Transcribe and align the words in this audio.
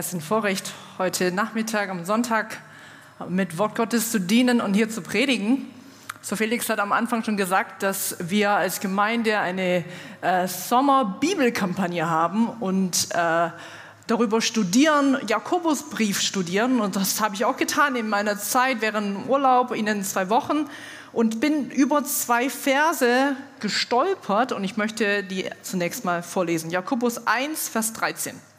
es 0.00 0.06
ist 0.06 0.14
ein 0.14 0.20
Vorrecht, 0.22 0.72
heute 0.96 1.30
Nachmittag 1.30 1.90
am 1.90 2.06
Sonntag 2.06 2.56
mit 3.28 3.58
Wort 3.58 3.74
Gottes 3.74 4.10
zu 4.10 4.18
dienen 4.18 4.62
und 4.62 4.72
hier 4.72 4.88
zu 4.88 5.02
predigen. 5.02 5.68
So 6.22 6.36
Felix 6.36 6.70
hat 6.70 6.78
am 6.78 6.92
Anfang 6.92 7.22
schon 7.22 7.36
gesagt, 7.36 7.82
dass 7.82 8.16
wir 8.18 8.48
als 8.52 8.80
Gemeinde 8.80 9.38
eine 9.40 9.84
äh, 10.22 10.48
Sommer-Bibelkampagne 10.48 12.08
haben 12.08 12.48
und 12.48 13.08
äh, 13.12 13.50
darüber 14.06 14.40
studieren, 14.40 15.18
Jakobusbrief 15.26 16.22
studieren. 16.22 16.80
Und 16.80 16.96
das 16.96 17.20
habe 17.20 17.34
ich 17.34 17.44
auch 17.44 17.58
getan 17.58 17.94
in 17.94 18.08
meiner 18.08 18.38
Zeit 18.38 18.80
während 18.80 19.28
Urlaub, 19.28 19.70
in 19.70 19.84
den 19.84 20.02
zwei 20.02 20.30
Wochen. 20.30 20.66
Und 21.12 21.40
bin 21.40 21.70
über 21.70 22.04
zwei 22.04 22.48
Verse 22.48 23.36
gestolpert 23.58 24.52
und 24.52 24.64
ich 24.64 24.78
möchte 24.78 25.24
die 25.24 25.50
zunächst 25.60 26.06
mal 26.06 26.22
vorlesen. 26.22 26.70
Jakobus 26.70 27.26
1, 27.26 27.68
Vers 27.68 27.92
13. 27.92 28.49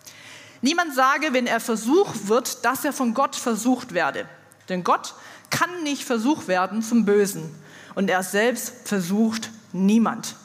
Niemand 0.62 0.94
sage, 0.94 1.34
wenn 1.34 1.48
er 1.48 1.60
versucht 1.60 2.28
wird, 2.28 2.64
dass 2.64 2.86
er 2.86 2.94
von 2.94 3.14
Gott 3.14 3.36
versucht 3.36 3.94
werde. 3.94 4.28
Denn 4.70 4.84
Gott 4.84 5.16
kann 5.50 5.84
nicht 5.84 6.04
versucht 6.04 6.48
werden 6.48 6.84
zum 6.84 7.06
Bösen. 7.06 7.54
Und 7.96 8.10
er 8.10 8.24
selbst 8.24 8.88
versucht 8.88 9.50
niemand. 9.74 10.36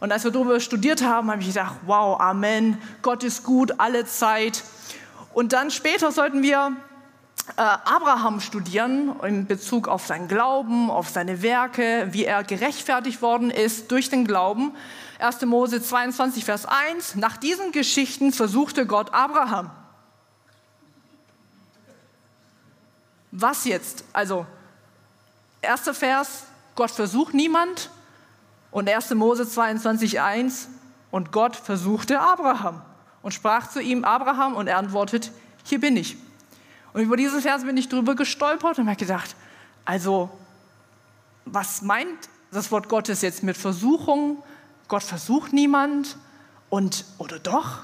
Und 0.00 0.10
als 0.10 0.24
wir 0.24 0.30
darüber 0.32 0.58
studiert 0.58 1.02
haben, 1.02 1.30
habe 1.30 1.42
ich 1.42 1.48
gedacht, 1.48 1.76
wow, 1.86 2.18
Amen, 2.18 2.78
Gott 3.02 3.22
ist 3.22 3.44
gut, 3.44 3.78
alle 3.78 4.04
Zeit. 4.04 4.64
Und 5.32 5.52
dann 5.52 5.70
später 5.70 6.10
sollten 6.10 6.42
wir 6.42 6.76
äh, 7.56 7.62
Abraham 7.62 8.40
studieren 8.40 9.12
in 9.22 9.46
Bezug 9.46 9.86
auf 9.88 10.06
seinen 10.06 10.28
Glauben, 10.28 10.90
auf 10.90 11.08
seine 11.08 11.42
Werke, 11.42 12.08
wie 12.10 12.24
er 12.24 12.42
gerechtfertigt 12.44 13.22
worden 13.22 13.50
ist 13.50 13.90
durch 13.92 14.10
den 14.10 14.26
Glauben. 14.26 14.72
1. 15.22 15.42
Mose 15.42 15.82
22, 15.82 16.44
Vers 16.44 16.66
1. 16.66 17.14
Nach 17.16 17.36
diesen 17.36 17.72
Geschichten 17.72 18.32
versuchte 18.32 18.86
Gott 18.86 19.14
Abraham. 19.14 19.70
Was 23.30 23.64
jetzt? 23.64 24.04
Also, 24.12 24.46
erster 25.60 25.94
Vers, 25.94 26.44
Gott 26.74 26.90
versucht 26.90 27.34
niemand. 27.34 27.90
Und 28.70 28.88
1. 28.88 29.14
Mose 29.14 29.48
22, 29.48 30.20
1. 30.20 30.68
Und 31.10 31.30
Gott 31.30 31.56
versuchte 31.56 32.20
Abraham 32.20 32.82
und 33.22 33.32
sprach 33.32 33.68
zu 33.68 33.80
ihm, 33.80 34.04
Abraham, 34.04 34.54
und 34.56 34.66
er 34.66 34.78
antwortet, 34.78 35.30
hier 35.64 35.80
bin 35.80 35.96
ich. 35.96 36.16
Und 36.92 37.02
über 37.02 37.16
diesen 37.16 37.40
Vers 37.40 37.64
bin 37.64 37.76
ich 37.76 37.88
drüber 37.88 38.14
gestolpert 38.14 38.78
und 38.78 38.86
habe 38.86 38.96
gedacht, 38.96 39.36
also, 39.84 40.30
was 41.44 41.82
meint 41.82 42.28
das 42.50 42.70
Wort 42.70 42.88
Gottes 42.88 43.22
jetzt 43.22 43.42
mit 43.42 43.56
Versuchung? 43.56 44.42
Gott 44.92 45.02
versucht 45.02 45.54
niemand 45.54 46.18
und 46.68 47.06
oder 47.16 47.38
doch? 47.38 47.78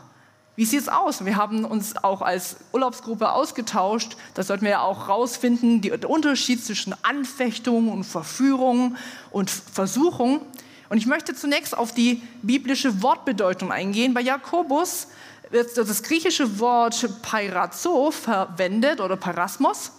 Wie 0.57 0.67
sieht 0.67 0.81
es 0.81 0.89
aus? 0.91 1.25
Wir 1.25 1.37
haben 1.37 1.65
uns 1.65 1.97
auch 1.97 2.21
als 2.21 2.57
Urlaubsgruppe 2.75 3.33
ausgetauscht. 3.33 4.19
Da 4.35 4.43
sollten 4.43 4.67
wir 4.67 4.73
ja 4.73 4.81
auch 4.83 5.09
rausfinden, 5.09 5.81
der 5.81 6.11
Unterschied 6.11 6.63
zwischen 6.63 6.95
Anfechtung 7.01 7.91
und 7.91 8.05
Verführung 8.05 8.99
und 9.31 9.49
Versuchung. 9.49 10.43
Und 10.91 10.99
ich 10.99 11.07
möchte 11.07 11.35
zunächst 11.35 11.75
auf 11.75 11.95
die 11.95 12.23
biblische 12.43 13.01
Wortbedeutung 13.01 13.73
eingehen. 13.73 14.13
Bei 14.13 14.21
Jakobus 14.21 15.07
wird 15.49 15.79
das 15.79 16.03
griechische 16.03 16.61
Wort 16.61 17.09
Pairazo 17.23 18.11
verwendet 18.11 19.01
oder 19.01 19.17
Parasmos. 19.17 19.93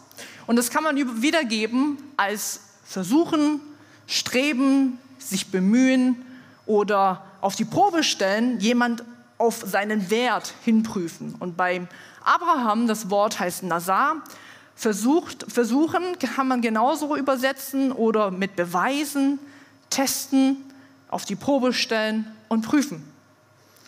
Und 0.45 0.57
das 0.57 0.69
kann 0.69 0.83
man 0.83 1.23
wiedergeben 1.23 1.97
als 2.17 2.59
versuchen, 2.83 3.61
streben, 4.05 4.99
sich 5.17 5.47
bemühen, 5.47 6.23
oder 6.69 7.23
auf 7.41 7.55
die 7.55 7.65
Probe 7.65 8.03
stellen, 8.03 8.59
jemand 8.59 9.03
auf 9.39 9.63
seinen 9.65 10.11
Wert 10.11 10.53
hinprüfen. 10.63 11.33
Und 11.39 11.57
beim 11.57 11.87
Abraham, 12.23 12.87
das 12.87 13.09
Wort 13.09 13.39
heißt 13.39 13.63
Nazar, 13.63 14.17
versucht, 14.75 15.51
versuchen 15.51 16.03
kann 16.19 16.47
man 16.47 16.61
genauso 16.61 17.15
übersetzen 17.15 17.91
oder 17.91 18.29
mit 18.29 18.55
Beweisen, 18.55 19.39
testen, 19.89 20.57
auf 21.09 21.25
die 21.25 21.35
Probe 21.35 21.73
stellen 21.73 22.31
und 22.49 22.61
prüfen. 22.61 23.03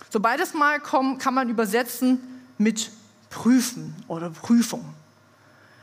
So 0.09 0.19
beides 0.19 0.55
Mal 0.55 0.79
kann 0.79 1.33
man 1.35 1.49
übersetzen 1.49 2.19
mit 2.57 2.89
prüfen 3.29 3.95
oder 4.07 4.31
Prüfung. 4.31 4.83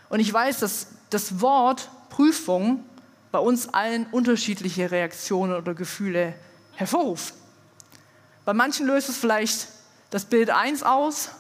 Und 0.09 0.19
ich 0.19 0.33
weiß, 0.33 0.59
dass 0.59 0.89
das 1.11 1.41
Wort 1.41 1.91
Prüfung 2.11 2.84
bei 3.31 3.39
uns 3.39 3.69
allen 3.69 4.06
unterschiedliche 4.11 4.91
Reaktionen 4.91 5.55
oder 5.55 5.75
Gefühle 5.75 6.34
hervorruft. 6.78 7.34
Bei 8.44 8.55
manchen 8.55 8.87
löst 8.87 9.09
es 9.09 9.19
vielleicht 9.19 9.66
das 10.11 10.25
Bild 10.25 10.49
1 10.49 10.84
aus. 10.84 11.31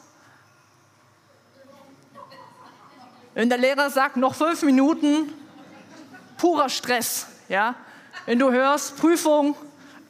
Wenn 3.34 3.48
der 3.48 3.58
Lehrer 3.58 3.88
sagt, 3.88 4.16
noch 4.16 4.34
fünf 4.34 4.62
Minuten, 4.62 5.32
purer 6.38 6.68
Stress. 6.68 7.26
Ja? 7.48 7.76
Wenn 8.26 8.40
du 8.40 8.50
hörst, 8.50 8.96
Prüfung, 8.96 9.56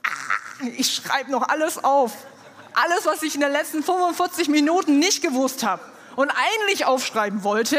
ah, 0.03 0.65
ich 0.77 0.95
schreibe 0.95 1.31
noch 1.31 1.47
alles 1.47 1.85
auf. 1.85 2.13
Alles, 2.73 3.05
was 3.05 3.23
ich 3.23 3.35
in 3.35 3.43
den 3.43 3.53
letzten 3.53 3.83
45 3.83 4.49
Minuten 4.49 4.99
nicht 4.99 5.23
gewusst 5.23 5.63
habe 5.63 5.83
und 6.17 6.31
eigentlich 6.31 6.87
aufschreiben 6.87 7.45
wollte. 7.45 7.79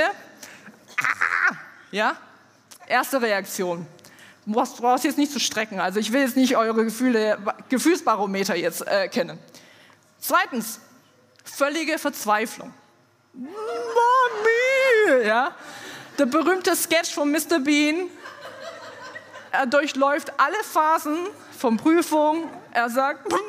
Ah, 1.00 1.56
ja? 1.90 2.16
Erste 2.86 3.22
Reaktion 3.22 3.88
brauchst, 4.52 5.04
jetzt 5.04 5.18
nicht 5.18 5.32
zu 5.32 5.40
strecken. 5.40 5.80
Also 5.80 6.00
ich 6.00 6.12
will 6.12 6.22
jetzt 6.22 6.36
nicht 6.36 6.58
eure 6.58 6.84
Gefühle, 6.84 7.38
Gefühlsbarometer 7.70 8.56
jetzt 8.56 8.86
äh, 8.88 9.08
kennen. 9.08 9.40
Zweitens, 10.20 10.80
völlige 11.44 11.98
Verzweiflung. 11.98 12.74
Mami, 13.34 15.26
ja. 15.26 15.56
Der 16.18 16.26
berühmte 16.26 16.76
Sketch 16.76 17.14
von 17.14 17.32
Mr. 17.32 17.60
Bean. 17.60 18.10
Er 19.52 19.66
durchläuft 19.66 20.32
alle 20.38 20.64
Phasen 20.64 21.18
von 21.58 21.78
Prüfung. 21.78 22.50
Er 22.72 22.90
sagt, 22.90 23.30
Mami, 23.30 23.42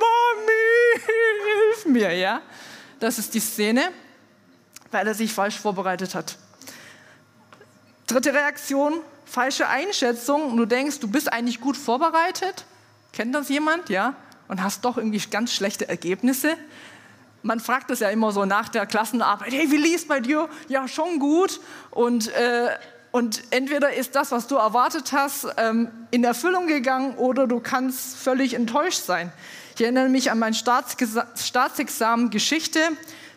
hilf 0.95 1.87
mir, 1.87 2.13
ja. 2.13 2.41
Das 2.99 3.19
ist 3.19 3.35
die 3.35 3.41
Szene, 3.41 3.91
weil 4.91 5.07
er 5.07 5.15
sich 5.15 5.33
falsch 5.33 5.59
vorbereitet 5.59 6.15
hat. 6.15 6.37
Dritte 8.11 8.35
Reaktion, 8.35 8.95
falsche 9.25 9.69
Einschätzung 9.69 10.57
du 10.57 10.65
denkst, 10.65 10.99
du 10.99 11.07
bist 11.07 11.33
eigentlich 11.33 11.61
gut 11.61 11.77
vorbereitet. 11.77 12.65
Kennt 13.13 13.33
das 13.37 13.49
jemand? 13.49 13.89
Ja? 13.89 14.15
Und 14.49 14.65
hast 14.65 14.85
doch 14.85 14.97
irgendwie 14.97 15.23
ganz 15.31 15.53
schlechte 15.55 15.89
Ergebnisse. 15.89 16.57
Man 17.45 17.61
fragt 17.61 17.89
das 17.89 18.01
ja 18.01 18.09
immer 18.09 18.33
so 18.33 18.45
nach 18.47 18.69
der 18.69 18.85
Klassenarbeit, 18.87 19.53
hey, 19.53 19.71
wie 19.71 19.77
liest 19.77 20.09
bei 20.09 20.19
dir? 20.19 20.49
Ja, 20.67 20.89
schon 20.89 21.21
gut. 21.21 21.61
Und, 21.93 22.27
äh, 22.35 22.71
und 23.13 23.45
entweder 23.51 23.95
ist 23.95 24.17
das, 24.17 24.33
was 24.33 24.49
du 24.49 24.57
erwartet 24.57 25.13
hast, 25.13 25.47
ähm, 25.57 25.89
in 26.11 26.25
Erfüllung 26.25 26.67
gegangen 26.67 27.15
oder 27.15 27.47
du 27.47 27.61
kannst 27.61 28.17
völlig 28.17 28.55
enttäuscht 28.55 29.05
sein. 29.05 29.33
Ich 29.77 29.83
erinnere 29.83 30.09
mich 30.09 30.33
an 30.33 30.41
mein 30.41 30.55
Staatsexamen 30.55 32.31
Geschichte, 32.31 32.81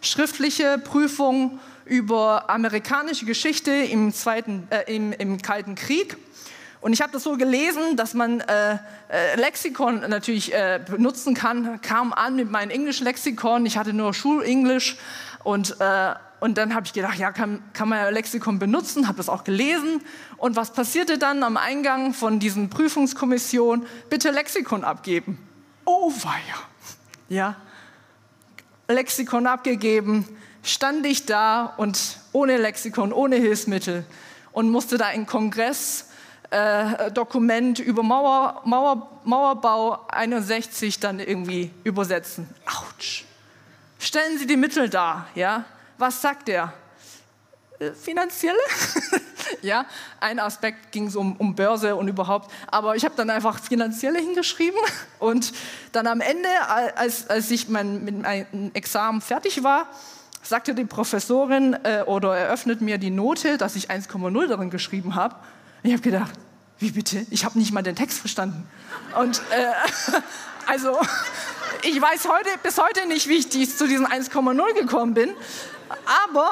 schriftliche 0.02 0.80
Prüfung 0.80 1.60
über 1.86 2.50
amerikanische 2.50 3.26
Geschichte 3.26 3.72
im, 3.72 4.14
Zweiten, 4.14 4.68
äh, 4.70 4.94
im, 4.94 5.14
im 5.14 5.42
Kalten 5.42 5.76
Krieg. 5.76 6.18
Und 6.84 6.92
ich 6.92 7.02
habe 7.02 7.14
das 7.14 7.24
so 7.24 7.38
gelesen, 7.38 7.96
dass 7.96 8.14
man 8.14 8.42
äh, 8.42 8.78
äh, 9.10 9.36
Lexikon 9.38 10.02
natürlich 10.10 10.54
äh, 10.54 10.82
benutzen 10.86 11.34
kann. 11.34 11.80
Kam 11.82 12.12
an 12.12 12.36
mit 12.36 12.52
meinem 12.52 12.72
Englisch-Lexikon. 12.72 13.66
Ich 13.66 13.78
hatte 13.78 13.94
nur 13.94 14.14
Schulenglisch. 14.14 14.98
Und, 15.46 15.80
äh, 15.80 16.14
und 16.42 16.58
dann 16.58 16.76
habe 16.76 16.86
ich 16.86 16.92
gedacht, 16.92 17.18
ja, 17.18 17.32
kann, 17.32 17.64
kann 17.72 17.88
man 17.88 18.00
ja 18.00 18.10
Lexikon 18.10 18.60
benutzen. 18.60 19.08
Habe 19.08 19.16
das 19.16 19.30
auch 19.30 19.46
gelesen. 19.46 20.02
Und 20.36 20.58
was 20.58 20.74
passierte 20.74 21.18
dann 21.18 21.44
am 21.44 21.56
Eingang 21.56 22.14
von 22.14 22.40
diesen 22.40 22.70
Prüfungskommission? 22.70 23.86
Bitte 24.10 24.32
Lexikon 24.32 24.84
abgeben. 24.84 25.38
Oh 25.86 26.12
weia. 26.12 26.60
Ja. 27.30 27.56
Lexikon 28.90 29.48
abgegeben 29.48 30.28
stand 30.64 31.06
ich 31.06 31.26
da 31.26 31.74
und 31.78 32.18
ohne 32.32 32.58
Lexikon, 32.58 33.14
ohne 33.14 33.36
Hilfsmittel 33.36 34.06
und 34.54 34.70
musste 34.70 34.98
da 34.98 35.08
ein 35.08 35.26
Kongressdokument 35.26 37.80
äh, 37.80 37.84
über 37.84 38.04
Mauer, 38.04 38.62
Mauer, 38.66 39.10
Mauerbau 39.26 40.08
61 40.08 41.00
dann 41.00 41.20
irgendwie 41.20 41.72
übersetzen. 41.84 42.48
Autsch. 42.66 43.26
Stellen 44.00 44.38
Sie 44.38 44.48
die 44.48 44.58
Mittel 44.58 44.90
dar, 44.90 45.28
ja? 45.36 45.66
Was 45.98 46.22
sagt 46.22 46.50
er? 46.50 46.74
Äh, 47.80 47.92
finanzielle? 47.92 48.60
ja, 49.62 49.86
ein 50.20 50.40
Aspekt 50.40 50.92
ging 50.92 51.08
es 51.08 51.16
um, 51.16 51.36
um 51.38 51.56
Börse 51.56 51.96
und 51.96 52.08
überhaupt, 52.08 52.52
aber 52.68 52.96
ich 52.96 53.06
habe 53.06 53.16
dann 53.16 53.30
einfach 53.30 53.60
finanzielle 53.60 54.20
hingeschrieben 54.20 54.80
und 55.20 55.54
dann 55.92 56.08
am 56.08 56.22
Ende, 56.22 56.50
als, 56.96 57.30
als 57.30 57.52
ich 57.52 57.70
mein, 57.70 58.04
mit 58.04 58.20
meinem 58.22 58.72
Examen 58.74 59.22
fertig 59.22 59.64
war, 59.64 59.88
sagte 60.44 60.76
die 60.76 60.86
Professorin 60.86 61.76
äh, 61.84 62.04
oder 62.06 62.38
eröffnet 62.38 62.82
mir 62.82 62.98
die 62.98 63.10
Note, 63.10 63.58
dass 63.58 63.76
ich 63.76 63.90
1,0 63.90 64.48
darin 64.48 64.70
geschrieben 64.70 65.16
habe. 65.16 65.36
Ich 65.82 65.92
habe 65.92 66.02
gedacht, 66.02 66.34
wie 66.80 66.92
bitte? 66.92 67.26
Ich 67.30 67.46
habe 67.46 67.58
nicht 67.58 67.72
mal 67.72 67.82
den 67.82 67.96
Text 67.96 68.20
verstanden. 68.20 68.68
Und 69.20 69.42
äh, 69.52 69.72
also 70.68 71.00
ich 71.84 72.02
weiß 72.02 72.28
heute, 72.30 72.50
bis 72.62 72.78
heute 72.78 73.08
nicht, 73.08 73.28
wie 73.28 73.38
ich 73.38 73.50
dies, 73.50 73.78
zu 73.78 73.88
diesen 73.88 74.08
1,0 74.08 74.74
gekommen 74.74 75.14
bin. 75.14 75.34
Aber, 76.28 76.50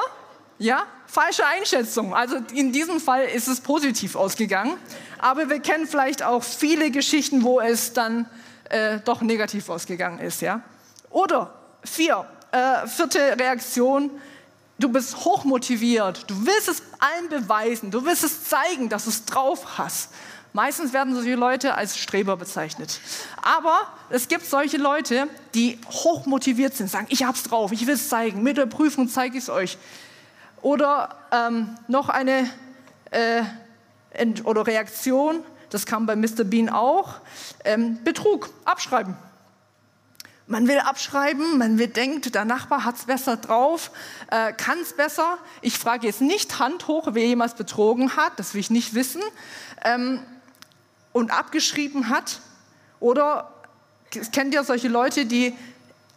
ja, 0.58 0.84
falsche 1.08 1.46
Einschätzung. 1.46 2.16
Also 2.16 2.38
in 2.54 2.72
diesem 2.72 3.00
Fall 3.00 3.26
ist 3.26 3.48
es 3.48 3.62
positiv 3.62 4.16
ausgegangen. 4.16 4.78
Aber 5.20 5.50
wir 5.50 5.60
kennen 5.60 5.88
vielleicht 5.88 6.24
auch 6.24 6.44
viele 6.44 6.92
Geschichten, 6.92 7.44
wo 7.44 7.60
es 7.60 7.94
dann 7.94 8.26
äh, 8.70 9.00
doch 9.04 9.22
negativ 9.22 9.70
ausgegangen 9.70 10.20
ist. 10.20 10.42
Ja? 10.42 10.62
Oder 11.10 11.54
vier, 11.84 12.26
äh, 12.52 12.88
vierte 12.88 13.20
Reaktion, 13.40 14.12
du 14.80 14.90
bist 14.90 15.16
hochmotiviert, 15.18 16.30
du 16.30 16.46
willst 16.46 16.68
es 16.68 16.84
allen 17.00 17.30
beweisen, 17.30 17.92
du 17.92 18.04
willst 18.06 18.24
es 18.24 18.46
zeigen, 18.46 18.90
dass 18.90 19.06
du 19.06 19.10
es 19.10 19.26
drauf 19.26 19.78
hast. 19.78 20.10
Meistens 20.54 20.92
werden 20.92 21.16
solche 21.16 21.36
Leute 21.36 21.76
als 21.76 21.98
Streber 21.98 22.36
bezeichnet. 22.36 23.00
Aber 23.42 23.80
es 24.10 24.28
gibt 24.28 24.46
solche 24.46 24.78
Leute, 24.78 25.28
die 25.54 25.80
hochmotiviert 25.88 26.76
sind, 26.76 26.90
sagen, 26.90 27.08
ich 27.10 27.24
hab's 27.24 27.44
drauf, 27.44 27.72
ich 27.72 27.88
will 27.88 27.94
es 27.94 28.10
zeigen, 28.10 28.44
mit 28.44 28.58
der 28.58 28.66
Prüfung 28.66 29.08
zeige 29.08 29.38
ich 29.38 29.44
es 29.44 29.50
euch. 29.50 29.78
Oder 30.62 31.16
ähm, 31.32 31.78
noch 31.88 32.10
eine 32.10 32.50
äh, 33.12 33.44
oder 34.44 34.68
Reaktion, 34.68 35.44
das 35.70 35.86
kam 35.86 36.06
bei 36.06 36.18
Mr. 36.18 36.44
Bean 36.44 36.70
auch, 36.70 37.16
ähm, 37.64 38.04
Betrug, 38.04 38.50
abschreiben. 38.66 39.16
Man 40.52 40.68
will 40.68 40.80
abschreiben, 40.80 41.58
man 41.58 41.78
will 41.78 41.88
denkt, 41.88 42.36
der 42.36 42.44
Nachbar 42.44 42.84
hat 42.84 42.98
es 42.98 43.06
besser 43.06 43.38
drauf, 43.38 43.90
äh, 44.30 44.52
kann 44.52 44.80
es 44.82 44.92
besser. 44.92 45.38
Ich 45.62 45.78
frage 45.78 46.06
jetzt 46.06 46.20
nicht 46.20 46.60
Hand 46.60 46.90
hoch, 46.90 47.08
wer 47.12 47.26
jemals 47.26 47.56
betrogen 47.56 48.18
hat, 48.18 48.34
das 48.36 48.54
will 48.54 48.60
ich 48.60 48.70
nicht 48.70 48.94
wissen. 48.94 49.22
Ähm, 49.86 50.20
und 51.14 51.32
abgeschrieben 51.32 52.10
hat. 52.10 52.42
Oder 53.00 53.50
kennt 54.34 54.54
ihr 54.54 54.66
solche 54.66 54.90
Leute, 54.90 55.26
die 55.26 55.56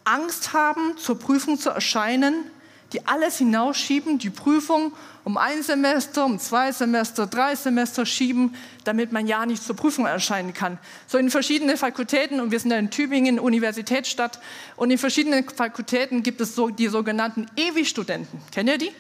Angst 0.02 0.52
haben, 0.52 0.98
zur 0.98 1.16
Prüfung 1.16 1.56
zu 1.56 1.70
erscheinen, 1.70 2.50
die 2.94 3.06
alles 3.06 3.38
hinausschieben, 3.38 4.18
die 4.18 4.30
Prüfung 4.30 4.92
um 5.24 5.36
ein 5.36 5.62
Semester, 5.62 6.24
um 6.24 6.38
zwei 6.38 6.70
Semester, 6.70 7.26
drei 7.26 7.56
Semester 7.56 8.06
schieben, 8.06 8.54
damit 8.84 9.10
man 9.10 9.26
ja 9.26 9.44
nicht 9.46 9.62
zur 9.62 9.74
Prüfung 9.74 10.06
erscheinen 10.06 10.54
kann. 10.54 10.78
So 11.06 11.18
in 11.18 11.30
verschiedenen 11.30 11.76
Fakultäten, 11.76 12.40
und 12.40 12.50
wir 12.52 12.60
sind 12.60 12.70
ja 12.70 12.78
in 12.78 12.90
Tübingen, 12.90 13.40
Universitätsstadt, 13.40 14.38
und 14.76 14.90
in 14.90 14.98
verschiedenen 14.98 15.48
Fakultäten 15.48 16.22
gibt 16.22 16.40
es 16.40 16.54
so 16.54 16.68
die 16.68 16.88
sogenannten 16.88 17.46
Ewigstudenten. 17.56 18.40
Kennt 18.52 18.70
ihr 18.70 18.78
die? 18.78 18.92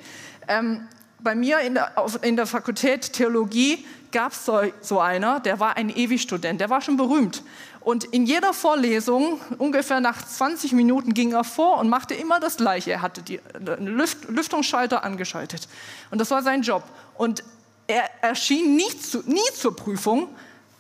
Ähm, 0.48 0.88
bei 1.20 1.34
mir 1.34 1.60
in 1.60 1.74
der, 1.74 1.92
in 2.22 2.36
der 2.36 2.46
Fakultät 2.46 3.12
Theologie 3.12 3.84
gab 4.14 4.32
es 4.32 4.46
so, 4.46 4.62
so 4.80 5.00
einer, 5.00 5.40
der 5.40 5.60
war 5.60 5.76
ein 5.76 5.90
Ewigstudent, 5.90 6.60
der 6.60 6.70
war 6.70 6.80
schon 6.80 6.96
berühmt. 6.96 7.42
Und 7.80 8.04
in 8.04 8.24
jeder 8.24 8.54
Vorlesung, 8.54 9.40
ungefähr 9.58 10.00
nach 10.00 10.26
20 10.26 10.72
Minuten, 10.72 11.12
ging 11.12 11.32
er 11.32 11.44
vor 11.44 11.78
und 11.78 11.90
machte 11.90 12.14
immer 12.14 12.40
das 12.40 12.56
Gleiche. 12.56 12.92
Er 12.92 13.02
hatte 13.02 13.20
die 13.20 13.40
Lüft, 13.78 14.26
Lüftungsschalter 14.30 15.04
angeschaltet. 15.04 15.68
Und 16.10 16.18
das 16.18 16.30
war 16.30 16.42
sein 16.42 16.62
Job. 16.62 16.82
Und 17.18 17.44
er 17.86 18.04
erschien 18.22 18.76
nie, 18.76 18.98
zu, 18.98 19.22
nie 19.26 19.52
zur 19.54 19.76
Prüfung, 19.76 20.28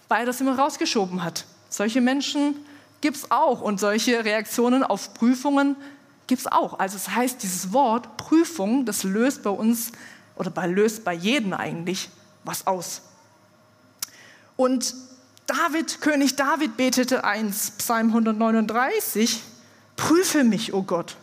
weil 0.08 0.20
er 0.20 0.26
das 0.26 0.40
immer 0.40 0.58
rausgeschoben 0.58 1.22
hat. 1.22 1.44
Solche 1.68 2.00
Menschen 2.00 2.56
gibt 3.02 3.18
es 3.18 3.30
auch. 3.30 3.60
Und 3.60 3.80
solche 3.80 4.24
Reaktionen 4.24 4.82
auf 4.82 5.12
Prüfungen 5.12 5.76
gibt 6.26 6.40
es 6.40 6.50
auch. 6.50 6.78
Also 6.78 6.96
das 6.96 7.14
heißt, 7.14 7.42
dieses 7.42 7.72
Wort 7.72 8.16
Prüfung, 8.16 8.86
das 8.86 9.02
löst 9.02 9.42
bei 9.42 9.50
uns 9.50 9.92
oder 10.36 10.50
bei, 10.50 10.66
löst 10.66 11.04
bei 11.04 11.12
jedem 11.12 11.52
eigentlich 11.52 12.08
was 12.44 12.66
aus. 12.66 13.02
Und 14.56 14.94
David, 15.46 16.00
König 16.00 16.36
David 16.36 16.76
betete 16.76 17.24
eins, 17.24 17.72
Psalm 17.72 18.08
139, 18.08 19.42
prüfe 19.96 20.44
mich, 20.44 20.72
o 20.72 20.78
oh 20.78 20.82
Gott. 20.82 21.16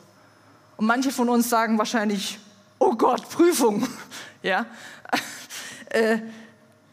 Und 0.78 0.86
manche 0.86 1.12
von 1.12 1.30
uns 1.30 1.50
sagen 1.50 1.78
wahrscheinlich, 1.78 2.40
oh 2.80 2.96
Gott, 2.96 3.30
Prüfung. 3.30 3.88
Ja? 4.44 4.66
Äh, 5.90 6.20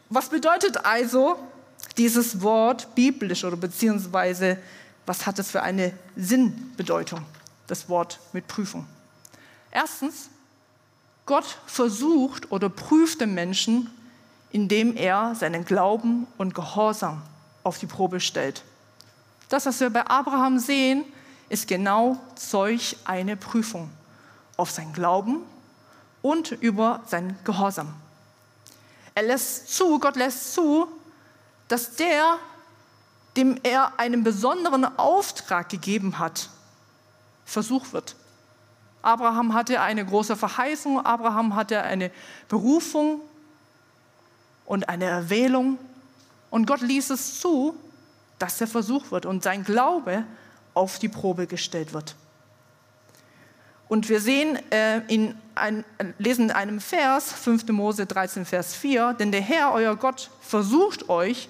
was 0.09 0.27
bedeutet 0.27 0.83
also 0.85 1.39
dieses 1.97 2.41
Wort 2.41 2.93
biblisch 2.95 3.45
oder 3.45 3.55
beziehungsweise 3.55 4.57
was 5.05 5.25
hat 5.25 5.39
es 5.39 5.49
für 5.49 5.63
eine 5.63 5.93
Sinnbedeutung, 6.17 7.25
das 7.67 7.87
Wort 7.87 8.19
mit 8.33 8.49
Prüfung? 8.49 8.85
Erstens, 9.71 10.29
Gott 11.25 11.45
versucht 11.65 12.51
oder 12.51 12.67
prüft 12.67 13.21
den 13.21 13.33
Menschen 13.33 13.89
indem 14.51 14.95
er 14.95 15.35
seinen 15.35 15.65
Glauben 15.65 16.27
und 16.37 16.55
Gehorsam 16.55 17.21
auf 17.63 17.77
die 17.77 17.85
Probe 17.85 18.19
stellt. 18.19 18.63
Das, 19.49 19.65
was 19.65 19.79
wir 19.79 19.89
bei 19.89 20.05
Abraham 20.05 20.59
sehen, 20.59 21.03
ist 21.49 21.67
genau 21.67 22.17
solch 22.35 22.97
eine 23.05 23.35
Prüfung 23.35 23.89
auf 24.57 24.71
sein 24.71 24.93
Glauben 24.93 25.41
und 26.21 26.51
über 26.51 27.01
sein 27.07 27.37
Gehorsam. 27.43 27.93
Er 29.15 29.23
lässt 29.23 29.73
zu, 29.75 29.99
Gott 29.99 30.15
lässt 30.15 30.53
zu, 30.53 30.87
dass 31.67 31.95
der, 31.95 32.37
dem 33.35 33.59
er 33.63 33.99
einen 33.99 34.23
besonderen 34.23 34.85
Auftrag 34.97 35.69
gegeben 35.69 36.19
hat, 36.19 36.49
versucht 37.45 37.93
wird. 37.93 38.15
Abraham 39.01 39.53
hatte 39.53 39.81
eine 39.81 40.05
große 40.05 40.35
Verheißung, 40.35 41.05
Abraham 41.05 41.55
hatte 41.55 41.81
eine 41.81 42.11
Berufung, 42.49 43.21
und 44.69 44.87
eine 44.87 45.05
Erwählung. 45.05 45.79
Und 46.51 46.67
Gott 46.67 46.81
ließ 46.81 47.09
es 47.09 47.41
zu, 47.41 47.75
dass 48.37 48.61
er 48.61 48.67
versucht 48.67 49.11
wird 49.11 49.25
und 49.25 49.43
sein 49.43 49.63
Glaube 49.63 50.23
auf 50.75 50.99
die 50.99 51.09
Probe 51.09 51.47
gestellt 51.47 51.91
wird. 51.91 52.15
Und 53.89 54.07
wir 54.09 54.21
sehen 54.21 54.59
äh, 54.71 54.99
in 55.07 55.35
ein, 55.55 55.83
lesen 56.19 56.45
in 56.45 56.51
einem 56.51 56.79
Vers, 56.79 57.33
5. 57.33 57.67
Mose 57.69 58.05
13, 58.05 58.45
Vers 58.45 58.75
4, 58.75 59.13
denn 59.13 59.31
der 59.31 59.41
Herr, 59.41 59.73
euer 59.73 59.95
Gott, 59.95 60.29
versucht 60.39 61.09
euch, 61.09 61.49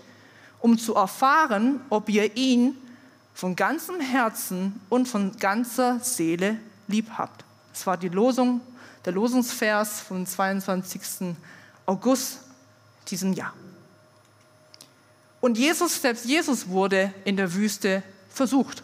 um 0.61 0.77
zu 0.77 0.95
erfahren, 0.95 1.81
ob 1.89 2.07
ihr 2.07 2.37
ihn 2.37 2.77
von 3.33 3.57
ganzem 3.57 3.99
Herzen 3.99 4.79
und 4.87 5.09
von 5.09 5.35
ganzer 5.37 5.99
Seele 5.99 6.57
lieb 6.87 7.07
habt. 7.17 7.43
Das 7.73 7.85
war 7.85 7.97
die 7.97 8.09
Losung, 8.09 8.61
der 9.03 9.11
Losungsvers 9.11 9.99
vom 9.99 10.25
22. 10.25 11.35
August 11.85 12.39
diesem 13.11 13.33
Jahr. 13.33 13.53
Und 15.41 15.57
Jesus, 15.57 16.01
selbst 16.01 16.25
Jesus 16.25 16.67
wurde 16.67 17.13
in 17.23 17.37
der 17.37 17.53
Wüste 17.53 18.03
versucht. 18.29 18.83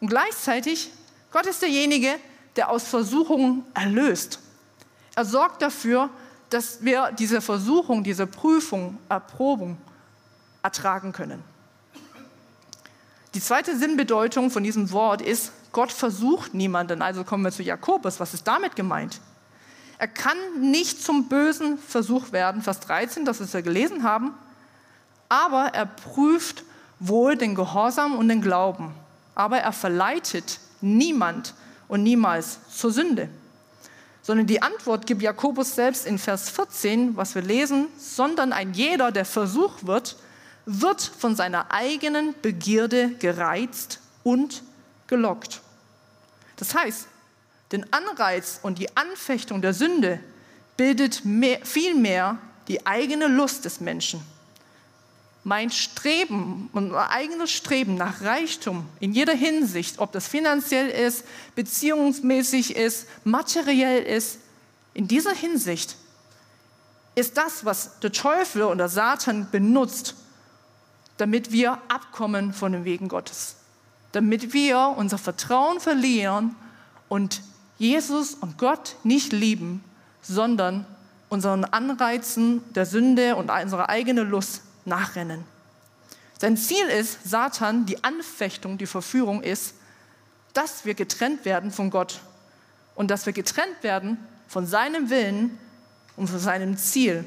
Und 0.00 0.08
gleichzeitig, 0.08 0.90
Gott 1.32 1.46
ist 1.46 1.62
derjenige, 1.62 2.14
der 2.54 2.70
aus 2.70 2.84
Versuchungen 2.84 3.64
erlöst. 3.74 4.38
Er 5.14 5.24
sorgt 5.24 5.62
dafür, 5.62 6.10
dass 6.50 6.84
wir 6.84 7.12
diese 7.12 7.40
Versuchung, 7.40 8.04
diese 8.04 8.26
Prüfung, 8.26 8.98
Erprobung 9.08 9.78
ertragen 10.62 11.12
können. 11.12 11.42
Die 13.34 13.40
zweite 13.40 13.76
Sinnbedeutung 13.76 14.50
von 14.50 14.62
diesem 14.62 14.90
Wort 14.92 15.20
ist, 15.20 15.52
Gott 15.72 15.92
versucht 15.92 16.54
niemanden. 16.54 17.02
Also 17.02 17.24
kommen 17.24 17.44
wir 17.44 17.52
zu 17.52 17.62
Jakobus. 17.62 18.18
Was 18.20 18.32
ist 18.32 18.46
damit 18.46 18.76
gemeint? 18.76 19.20
Er 19.98 20.08
kann 20.08 20.36
nicht 20.60 21.02
zum 21.02 21.28
Bösen 21.28 21.78
versucht 21.78 22.32
werden, 22.32 22.62
Vers 22.62 22.80
13, 22.80 23.24
das 23.24 23.52
wir 23.52 23.62
gelesen 23.62 24.02
haben, 24.02 24.34
aber 25.28 25.68
er 25.74 25.86
prüft 25.86 26.64
wohl 26.98 27.36
den 27.36 27.54
Gehorsam 27.54 28.16
und 28.16 28.28
den 28.28 28.42
Glauben, 28.42 28.94
aber 29.34 29.58
er 29.58 29.72
verleitet 29.72 30.60
niemand 30.80 31.54
und 31.88 32.02
niemals 32.02 32.58
zur 32.70 32.90
Sünde. 32.90 33.28
Sondern 34.22 34.46
die 34.46 34.60
Antwort 34.60 35.06
gibt 35.06 35.22
Jakobus 35.22 35.74
selbst 35.74 36.06
in 36.06 36.18
Vers 36.18 36.50
14, 36.50 37.16
was 37.16 37.34
wir 37.34 37.42
lesen, 37.42 37.86
sondern 37.98 38.52
ein 38.52 38.74
jeder, 38.74 39.12
der 39.12 39.24
versucht 39.24 39.86
wird, 39.86 40.16
wird 40.66 41.00
von 41.00 41.36
seiner 41.36 41.70
eigenen 41.70 42.34
Begierde 42.42 43.10
gereizt 43.10 44.00
und 44.24 44.62
gelockt. 45.06 45.60
Das 46.56 46.74
heißt, 46.74 47.06
den 47.72 47.92
Anreiz 47.92 48.60
und 48.62 48.78
die 48.78 48.96
Anfechtung 48.96 49.62
der 49.62 49.74
Sünde 49.74 50.20
bildet 50.76 51.24
mehr, 51.24 51.58
vielmehr 51.64 52.38
die 52.68 52.86
eigene 52.86 53.26
Lust 53.28 53.64
des 53.64 53.80
Menschen. 53.80 54.20
Mein 55.44 55.70
Streben 55.70 56.70
und 56.72 56.90
mein 56.90 57.08
eigenes 57.08 57.52
Streben 57.52 57.94
nach 57.96 58.20
Reichtum 58.20 58.86
in 58.98 59.12
jeder 59.12 59.34
Hinsicht, 59.34 60.00
ob 60.00 60.12
das 60.12 60.26
finanziell 60.26 60.88
ist, 60.88 61.24
beziehungsmäßig 61.54 62.74
ist, 62.74 63.06
materiell 63.24 64.02
ist, 64.02 64.38
in 64.94 65.06
dieser 65.06 65.34
Hinsicht 65.34 65.96
ist 67.14 67.36
das, 67.36 67.64
was 67.64 67.98
der 68.00 68.12
Teufel 68.12 68.62
oder 68.62 68.88
Satan 68.88 69.48
benutzt, 69.50 70.14
damit 71.16 71.52
wir 71.52 71.78
abkommen 71.88 72.52
von 72.52 72.72
den 72.72 72.84
Wegen 72.84 73.08
Gottes, 73.08 73.56
damit 74.12 74.52
wir 74.52 74.94
unser 74.96 75.18
Vertrauen 75.18 75.80
verlieren 75.80 76.56
und 77.08 77.40
Jesus 77.78 78.34
und 78.34 78.58
Gott 78.58 78.96
nicht 79.04 79.32
lieben, 79.32 79.84
sondern 80.22 80.86
unseren 81.28 81.64
Anreizen 81.64 82.62
der 82.74 82.86
Sünde 82.86 83.36
und 83.36 83.50
unserer 83.50 83.88
eigenen 83.88 84.28
Lust 84.30 84.62
nachrennen. 84.84 85.44
Sein 86.38 86.56
Ziel 86.56 86.86
ist, 86.86 87.28
Satan, 87.28 87.86
die 87.86 88.04
Anfechtung, 88.04 88.78
die 88.78 88.86
Verführung 88.86 89.42
ist, 89.42 89.74
dass 90.52 90.84
wir 90.84 90.94
getrennt 90.94 91.44
werden 91.44 91.70
von 91.70 91.90
Gott 91.90 92.20
und 92.94 93.10
dass 93.10 93.26
wir 93.26 93.32
getrennt 93.32 93.82
werden 93.82 94.18
von 94.48 94.66
seinem 94.66 95.10
Willen 95.10 95.58
und 96.16 96.28
von 96.28 96.38
seinem 96.38 96.76
Ziel. 96.76 97.24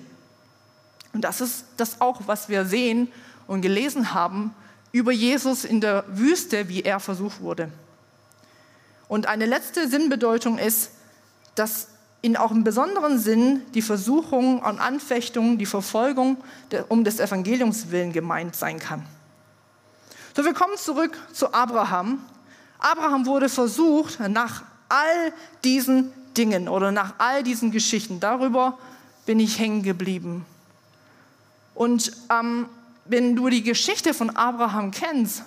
Und 1.14 1.22
das 1.22 1.42
ist 1.42 1.66
das 1.78 2.02
auch, 2.02 2.22
was 2.28 2.50
wir 2.50 2.66
sehen 2.66 3.12
und 3.48 3.62
gelesen 3.62 4.14
haben 4.14 4.54
über 4.92 5.12
Jesus 5.12 5.66
in 5.66 5.82
der 5.82 6.06
Wüste, 6.08 6.70
wie 6.70 6.82
er 6.82 7.00
versucht 7.00 7.42
wurde. 7.42 7.72
Und 9.10 9.26
eine 9.26 9.46
letzte 9.46 9.90
Sinnbedeutung 9.90 10.58
ist, 10.58 10.92
dass 11.56 11.88
in 12.22 12.38
auch 12.38 12.52
im 12.52 12.64
besonderen 12.64 13.18
Sinn 13.18 13.64
die 13.74 13.82
Versuchung 13.82 14.62
und 14.62 14.80
Anfechtung, 14.80 15.58
die 15.58 15.66
Verfolgung 15.66 16.38
um 16.90 17.04
des 17.04 17.20
Evangeliums 17.20 17.92
willen 17.92 18.14
gemeint 18.14 18.56
sein 18.56 18.80
kann. 18.80 19.06
So, 20.36 20.46
wir 20.46 20.54
kommen 20.54 20.78
zurück 20.78 21.18
zu 21.34 21.54
Abraham. 21.54 22.20
Abraham 22.78 23.26
wurde 23.26 23.50
versucht 23.50 24.20
nach 24.20 24.64
all 24.90 25.34
diesen 25.64 26.14
Dingen 26.38 26.70
oder 26.70 26.92
nach 26.92 27.16
all 27.18 27.44
diesen 27.44 27.72
Geschichten. 27.72 28.20
Darüber 28.20 28.78
bin 29.26 29.40
ich 29.40 29.60
hängen 29.60 29.82
geblieben. 29.82 30.46
Und 31.74 32.12
ähm, 32.30 32.68
wenn 33.06 33.36
du 33.36 33.50
die 33.50 33.64
Geschichte 33.64 34.14
von 34.14 34.30
Abraham 34.36 34.92
kennst, 34.92 35.44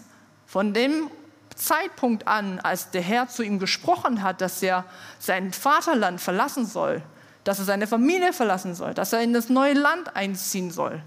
von 0.47 0.75
dem 0.75 1.11
Zeitpunkt 1.57 2.27
an, 2.27 2.61
als 2.61 2.91
der 2.91 3.03
Herr 3.03 3.29
zu 3.29 3.43
ihm 3.43 3.59
gesprochen 3.59 4.23
hat, 4.23 4.41
dass 4.41 4.63
er 4.63 4.85
sein 5.19 5.53
Vaterland 5.53 6.21
verlassen 6.21 6.67
soll, 6.67 7.03
dass 7.45 7.59
er 7.59 7.65
seine 7.65 7.87
Familie 7.87 8.33
verlassen 8.33 8.75
soll, 8.75 8.95
dass 8.95 9.13
er 9.13 9.23
in 9.23 9.33
das 9.33 9.49
neue 9.49 9.75
Land 9.75 10.15
einziehen 10.17 10.71
soll. 10.71 11.03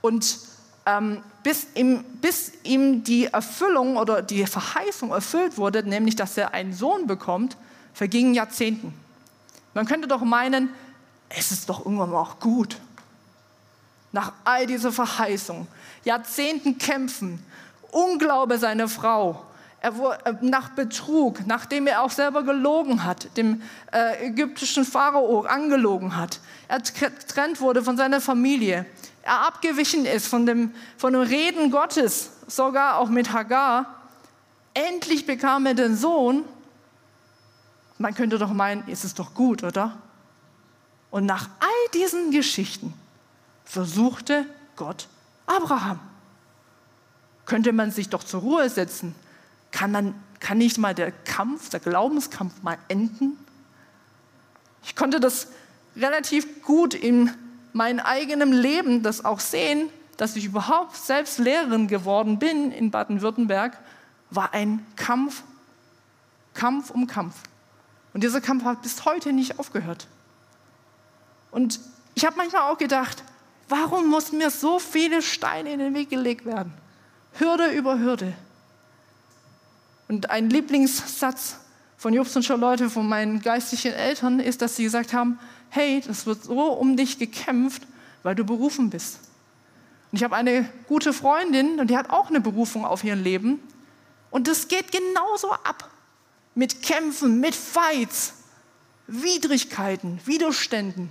Und 0.00 0.38
ähm, 0.86 1.22
bis, 1.42 1.66
ihm, 1.74 2.04
bis 2.20 2.52
ihm 2.64 3.04
die 3.04 3.26
Erfüllung 3.26 3.96
oder 3.96 4.22
die 4.22 4.46
Verheißung 4.46 5.10
erfüllt 5.10 5.56
wurde, 5.56 5.82
nämlich 5.84 6.16
dass 6.16 6.36
er 6.36 6.54
einen 6.54 6.72
Sohn 6.72 7.06
bekommt, 7.06 7.56
vergingen 7.94 8.34
Jahrzehnten. 8.34 8.92
Man 9.74 9.86
könnte 9.86 10.08
doch 10.08 10.22
meinen, 10.22 10.70
es 11.28 11.52
ist 11.52 11.68
doch 11.68 11.84
irgendwann 11.84 12.10
mal 12.10 12.20
auch 12.20 12.40
gut. 12.40 12.78
Nach 14.10 14.32
all 14.44 14.66
dieser 14.66 14.92
Verheißung, 14.92 15.66
Jahrzehnten 16.04 16.78
kämpfen, 16.78 17.42
Unglaube 17.92 18.58
seiner 18.58 18.88
Frau, 18.88 19.44
er 19.80 19.96
wurde, 19.96 20.18
äh, 20.24 20.34
nach 20.40 20.70
Betrug, 20.70 21.46
nachdem 21.46 21.86
er 21.86 22.02
auch 22.02 22.10
selber 22.10 22.42
gelogen 22.42 23.04
hat, 23.04 23.36
dem 23.36 23.62
äh, 23.92 24.26
ägyptischen 24.26 24.84
Pharao 24.84 25.42
angelogen 25.42 26.16
hat, 26.16 26.40
er 26.68 26.80
getrennt 26.80 27.60
wurde 27.60 27.82
von 27.82 27.96
seiner 27.96 28.20
Familie, 28.20 28.86
er 29.22 29.46
abgewichen 29.46 30.06
ist 30.06 30.26
von 30.26 30.46
dem, 30.46 30.72
von 30.96 31.12
dem 31.12 31.22
Reden 31.22 31.70
Gottes, 31.70 32.30
sogar 32.46 32.98
auch 32.98 33.08
mit 33.08 33.32
Hagar, 33.32 33.86
endlich 34.72 35.26
bekam 35.26 35.66
er 35.66 35.74
den 35.74 35.96
Sohn. 35.96 36.44
Man 37.98 38.14
könnte 38.14 38.38
doch 38.38 38.52
meinen, 38.52 38.86
ist 38.88 39.04
es 39.04 39.14
doch 39.14 39.34
gut, 39.34 39.62
oder? 39.62 39.96
Und 41.10 41.26
nach 41.26 41.48
all 41.60 41.90
diesen 41.92 42.30
Geschichten 42.30 42.94
versuchte 43.64 44.46
Gott 44.76 45.08
Abraham. 45.46 46.00
Könnte 47.52 47.74
man 47.74 47.90
sich 47.90 48.08
doch 48.08 48.24
zur 48.24 48.40
Ruhe 48.40 48.70
setzen? 48.70 49.14
Kann, 49.72 49.92
man, 49.92 50.14
kann 50.40 50.56
nicht 50.56 50.78
mal 50.78 50.94
der 50.94 51.12
Kampf, 51.12 51.68
der 51.68 51.80
Glaubenskampf 51.80 52.62
mal 52.62 52.78
enden? 52.88 53.36
Ich 54.82 54.96
konnte 54.96 55.20
das 55.20 55.48
relativ 55.94 56.62
gut 56.62 56.94
in 56.94 57.30
meinem 57.74 58.00
eigenen 58.00 58.54
Leben 58.54 59.02
das 59.02 59.26
auch 59.26 59.38
sehen, 59.38 59.90
dass 60.16 60.34
ich 60.34 60.46
überhaupt 60.46 60.96
selbst 60.96 61.38
Lehrerin 61.38 61.88
geworden 61.88 62.38
bin 62.38 62.72
in 62.72 62.90
Baden-Württemberg, 62.90 63.76
war 64.30 64.54
ein 64.54 64.86
Kampf, 64.96 65.42
Kampf 66.54 66.88
um 66.88 67.06
Kampf. 67.06 67.34
Und 68.14 68.24
dieser 68.24 68.40
Kampf 68.40 68.64
hat 68.64 68.80
bis 68.80 69.04
heute 69.04 69.30
nicht 69.30 69.58
aufgehört. 69.58 70.06
Und 71.50 71.80
ich 72.14 72.24
habe 72.24 72.38
manchmal 72.38 72.62
auch 72.72 72.78
gedacht, 72.78 73.22
warum 73.68 74.08
muss 74.08 74.32
mir 74.32 74.48
so 74.48 74.78
viele 74.78 75.20
Steine 75.20 75.74
in 75.74 75.80
den 75.80 75.94
Weg 75.94 76.08
gelegt 76.08 76.46
werden? 76.46 76.72
Hürde 77.34 77.70
über 77.72 77.98
Hürde. 77.98 78.34
Und 80.08 80.30
ein 80.30 80.50
Lieblingssatz 80.50 81.56
von 81.96 82.12
Jobs 82.12 82.34
und 82.36 82.44
Charlotte, 82.44 82.90
von 82.90 83.08
meinen 83.08 83.40
geistlichen 83.40 83.92
Eltern, 83.92 84.40
ist, 84.40 84.60
dass 84.60 84.76
sie 84.76 84.84
gesagt 84.84 85.12
haben, 85.12 85.38
hey, 85.70 86.02
das 86.06 86.26
wird 86.26 86.44
so 86.44 86.72
um 86.72 86.96
dich 86.96 87.18
gekämpft, 87.18 87.82
weil 88.22 88.34
du 88.34 88.44
berufen 88.44 88.90
bist. 88.90 89.20
Und 90.10 90.18
ich 90.18 90.24
habe 90.24 90.36
eine 90.36 90.68
gute 90.88 91.12
Freundin 91.12 91.80
und 91.80 91.88
die 91.88 91.96
hat 91.96 92.10
auch 92.10 92.28
eine 92.28 92.40
Berufung 92.40 92.84
auf 92.84 93.04
ihr 93.04 93.16
Leben. 93.16 93.60
Und 94.30 94.48
das 94.48 94.68
geht 94.68 94.92
genauso 94.92 95.52
ab. 95.52 95.90
Mit 96.54 96.82
Kämpfen, 96.82 97.40
mit 97.40 97.54
Fights, 97.54 98.34
Widrigkeiten, 99.06 100.20
Widerständen. 100.26 101.08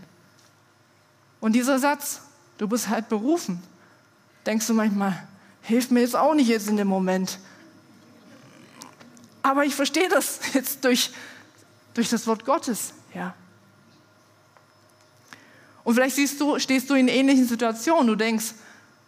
Und 1.40 1.54
dieser 1.54 1.80
Satz, 1.80 2.22
du 2.60 2.68
bist 2.68 2.90
halt 2.90 3.10
berufen, 3.10 3.64
denkst 4.46 4.68
du 4.68 4.76
manchmal, 4.76 5.28
hilft 5.62 5.92
mir 5.92 6.02
jetzt 6.02 6.16
auch 6.16 6.34
nicht 6.34 6.48
jetzt 6.48 6.68
in 6.68 6.78
dem 6.78 6.88
Moment. 6.88 7.40
Aber 9.42 9.66
ich 9.66 9.76
verstehe 9.76 10.10
das 10.10 10.40
jetzt 10.54 10.84
durch, 10.84 11.12
durch 11.94 12.10
das 12.10 12.28
Wort 12.28 12.46
Gottes. 12.46 12.94
Ja. 13.14 13.34
Und 15.84 15.96
vielleicht 15.96 16.16
siehst 16.16 16.40
du, 16.40 16.60
stehst 16.60 16.90
du 16.90 16.94
in 16.94 17.08
ähnlichen 17.08 17.48
Situationen. 17.48 18.08
Du 18.08 18.16
denkst, 18.16 18.54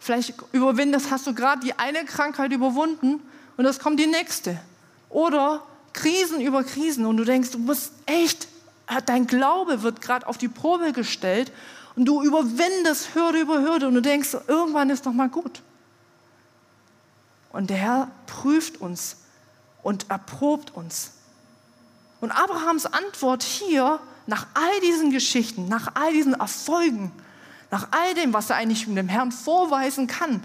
vielleicht 0.00 0.34
überwindest, 0.52 1.10
hast 1.10 1.26
du 1.26 1.34
gerade 1.34 1.60
die 1.60 1.78
eine 1.78 2.04
Krankheit 2.04 2.52
überwunden 2.52 3.20
und 3.56 3.64
es 3.64 3.78
kommt 3.78 4.00
die 4.00 4.06
nächste. 4.06 4.60
Oder 5.08 5.62
Krisen 5.92 6.40
über 6.40 6.64
Krisen 6.64 7.06
und 7.06 7.16
du 7.16 7.24
denkst, 7.24 7.52
du 7.52 7.64
bist 7.64 7.92
echt, 8.06 8.48
dein 9.06 9.26
Glaube 9.26 9.82
wird 9.82 10.00
gerade 10.00 10.26
auf 10.26 10.36
die 10.36 10.48
Probe 10.48 10.92
gestellt 10.92 11.52
und 11.94 12.04
du 12.06 12.22
überwindest 12.22 13.14
Hürde 13.14 13.38
über 13.38 13.60
Hürde 13.62 13.86
und 13.86 13.94
du 13.94 14.02
denkst, 14.02 14.36
irgendwann 14.48 14.90
ist 14.90 15.06
doch 15.06 15.12
mal 15.12 15.28
gut. 15.28 15.62
Und 17.54 17.70
der 17.70 17.76
Herr 17.76 18.10
prüft 18.26 18.80
uns 18.80 19.18
und 19.84 20.10
erprobt 20.10 20.74
uns. 20.74 21.12
Und 22.20 22.32
Abrahams 22.32 22.84
Antwort 22.84 23.44
hier, 23.44 24.00
nach 24.26 24.48
all 24.54 24.80
diesen 24.80 25.12
Geschichten, 25.12 25.68
nach 25.68 25.94
all 25.94 26.12
diesen 26.12 26.34
Erfolgen, 26.34 27.12
nach 27.70 27.86
all 27.92 28.14
dem, 28.14 28.32
was 28.32 28.50
er 28.50 28.56
eigentlich 28.56 28.86
dem 28.86 29.08
Herrn 29.08 29.30
vorweisen 29.30 30.08
kann, 30.08 30.44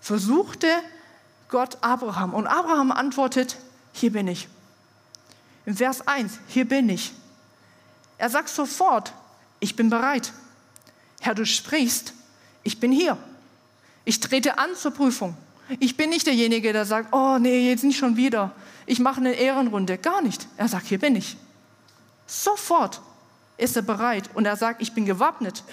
versuchte 0.00 0.68
Gott 1.48 1.78
Abraham. 1.80 2.34
Und 2.34 2.46
Abraham 2.46 2.92
antwortet, 2.92 3.56
hier 3.92 4.12
bin 4.12 4.28
ich. 4.28 4.46
Im 5.64 5.76
Vers 5.76 6.06
1, 6.06 6.38
hier 6.46 6.68
bin 6.68 6.88
ich. 6.88 7.14
Er 8.16 8.30
sagt 8.30 8.48
sofort, 8.48 9.12
ich 9.58 9.74
bin 9.74 9.90
bereit. 9.90 10.32
Herr, 11.20 11.34
du 11.34 11.44
sprichst, 11.44 12.12
ich 12.62 12.78
bin 12.78 12.92
hier. 12.92 13.18
Ich 14.04 14.20
trete 14.20 14.58
an 14.58 14.76
zur 14.76 14.92
Prüfung. 14.92 15.36
Ich 15.80 15.96
bin 15.96 16.10
nicht 16.10 16.26
derjenige, 16.26 16.72
der 16.72 16.84
sagt, 16.84 17.12
oh 17.12 17.38
nee, 17.38 17.68
jetzt 17.68 17.84
nicht 17.84 17.98
schon 17.98 18.16
wieder. 18.16 18.52
Ich 18.86 19.00
mache 19.00 19.20
eine 19.20 19.32
Ehrenrunde. 19.32 19.98
Gar 19.98 20.22
nicht. 20.22 20.46
Er 20.56 20.68
sagt, 20.68 20.86
hier 20.86 20.98
bin 20.98 21.16
ich. 21.16 21.36
Sofort 22.26 23.00
ist 23.56 23.76
er 23.76 23.82
bereit 23.82 24.30
und 24.34 24.46
er 24.46 24.56
sagt, 24.56 24.82
ich 24.82 24.92
bin 24.92 25.06
gewappnet 25.06 25.64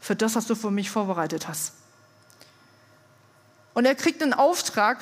für 0.00 0.16
das, 0.16 0.34
was 0.36 0.46
du 0.46 0.54
für 0.54 0.70
mich 0.70 0.90
vorbereitet 0.90 1.48
hast. 1.48 1.72
Und 3.74 3.84
er 3.84 3.94
kriegt 3.94 4.22
einen 4.22 4.32
Auftrag, 4.32 4.98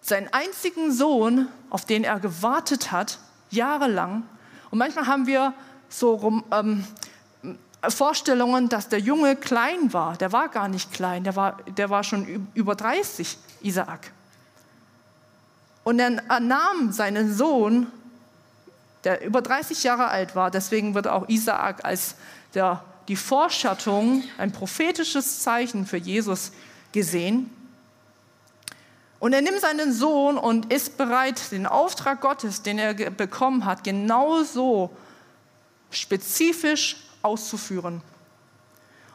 seinen 0.00 0.28
einzigen 0.32 0.92
Sohn, 0.92 1.48
auf 1.70 1.84
den 1.84 2.04
er 2.04 2.20
gewartet 2.20 2.92
hat, 2.92 3.18
jahrelang. 3.50 4.22
Und 4.70 4.78
manchmal 4.78 5.06
haben 5.06 5.26
wir 5.26 5.54
so 5.88 6.42
ähm, 6.52 6.84
Vorstellungen, 7.90 8.68
dass 8.68 8.88
der 8.88 8.98
Junge 8.98 9.36
klein 9.36 9.92
war. 9.92 10.16
Der 10.16 10.32
war 10.32 10.48
gar 10.48 10.68
nicht 10.68 10.92
klein, 10.92 11.24
der 11.24 11.36
war, 11.36 11.58
der 11.76 11.90
war 11.90 12.04
schon 12.04 12.48
über 12.54 12.74
30, 12.74 13.38
Isaak. 13.62 14.10
Und 15.84 15.98
er 15.98 16.40
nahm 16.40 16.92
seinen 16.92 17.32
Sohn, 17.32 17.86
der 19.04 19.24
über 19.24 19.40
30 19.40 19.84
Jahre 19.84 20.08
alt 20.08 20.34
war, 20.34 20.50
deswegen 20.50 20.94
wird 20.94 21.06
auch 21.06 21.28
Isaak 21.28 21.84
als 21.84 22.16
der, 22.54 22.82
die 23.06 23.14
Vorschattung, 23.14 24.24
ein 24.36 24.50
prophetisches 24.50 25.40
Zeichen 25.40 25.86
für 25.86 25.96
Jesus 25.96 26.50
gesehen. 26.90 27.50
Und 29.20 29.32
er 29.32 29.42
nimmt 29.42 29.60
seinen 29.60 29.92
Sohn 29.92 30.36
und 30.36 30.72
ist 30.72 30.98
bereit, 30.98 31.52
den 31.52 31.66
Auftrag 31.66 32.20
Gottes, 32.20 32.62
den 32.62 32.78
er 32.78 32.94
bekommen 32.94 33.64
hat, 33.64 33.84
genauso 33.84 34.90
spezifisch 35.90 36.96
auszuführen. 37.26 38.00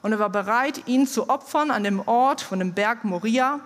Und 0.01 0.12
er 0.12 0.20
war 0.20 0.30
bereit, 0.30 0.88
ihn 0.88 1.08
zu 1.08 1.30
opfern 1.30 1.72
an 1.72 1.84
dem 1.84 2.00
Ort 2.08 2.41
von 2.41 2.60
dem 2.60 2.74
Berg 2.74 3.03
Moria. 3.03 3.60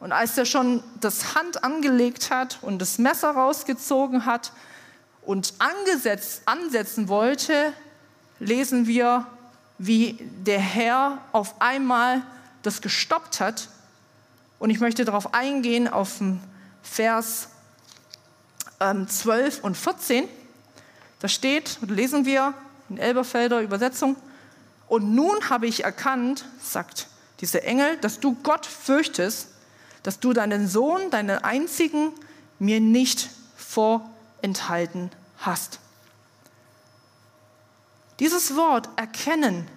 Und 0.00 0.12
als 0.12 0.36
er 0.38 0.46
schon 0.46 0.82
das 1.00 1.34
Hand 1.34 1.62
angelegt 1.62 2.30
hat 2.30 2.58
und 2.62 2.78
das 2.80 2.98
Messer 2.98 3.30
rausgezogen 3.30 4.26
hat 4.26 4.52
und 5.22 5.54
angesetzt, 5.58 6.42
ansetzen 6.46 7.08
wollte, 7.08 7.72
lesen 8.38 8.86
wir, 8.86 9.26
wie 9.78 10.18
der 10.44 10.60
Herr 10.60 11.18
auf 11.32 11.60
einmal 11.60 12.22
das 12.62 12.80
gestoppt 12.80 13.40
hat. 13.40 13.68
Und 14.58 14.70
ich 14.70 14.80
möchte 14.80 15.04
darauf 15.04 15.34
eingehen, 15.34 15.88
auf 15.88 16.18
den 16.18 16.40
Vers 16.82 17.48
ähm, 18.80 19.08
12 19.08 19.62
und 19.62 19.76
14. 19.76 20.28
Da 21.20 21.28
steht, 21.28 21.78
lesen 21.82 22.24
wir 22.24 22.54
in 22.90 22.98
Elberfelder 22.98 23.62
Übersetzung, 23.62 24.16
und 24.88 25.14
nun 25.14 25.48
habe 25.48 25.68
ich 25.68 25.84
erkannt, 25.84 26.44
sagt 26.60 27.06
dieser 27.40 27.62
Engel, 27.62 27.96
dass 27.98 28.18
du 28.18 28.36
Gott 28.42 28.66
fürchtest, 28.66 29.48
dass 30.02 30.18
du 30.18 30.32
deinen 30.32 30.66
Sohn, 30.66 31.10
deinen 31.10 31.38
einzigen, 31.38 32.12
mir 32.58 32.80
nicht 32.80 33.30
vorenthalten 33.56 35.10
hast. 35.38 35.78
Dieses 38.18 38.56
Wort 38.56 38.88
erkennen, 38.96 39.68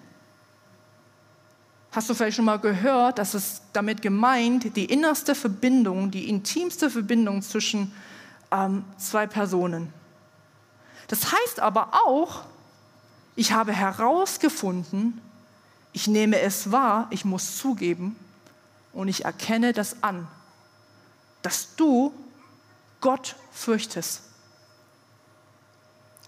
hast 1.92 2.10
du 2.10 2.14
vielleicht 2.14 2.36
schon 2.36 2.44
mal 2.44 2.58
gehört, 2.58 3.18
dass 3.18 3.34
es 3.34 3.62
damit 3.72 4.02
gemeint, 4.02 4.76
die 4.76 4.86
innerste 4.86 5.36
Verbindung, 5.36 6.10
die 6.10 6.28
intimste 6.28 6.90
Verbindung 6.90 7.40
zwischen 7.40 7.94
ähm, 8.50 8.84
zwei 8.98 9.28
Personen. 9.28 9.92
Das 11.06 11.32
heißt 11.32 11.60
aber 11.60 11.90
auch, 12.04 12.42
ich 13.36 13.52
habe 13.52 13.72
herausgefunden, 13.72 15.20
ich 15.92 16.06
nehme 16.06 16.40
es 16.40 16.72
wahr, 16.72 17.06
ich 17.10 17.24
muss 17.24 17.56
zugeben 17.56 18.16
und 18.92 19.08
ich 19.08 19.24
erkenne 19.24 19.72
das 19.72 20.02
an, 20.02 20.26
dass 21.42 21.74
du 21.76 22.12
Gott 23.00 23.36
fürchtest. 23.52 24.22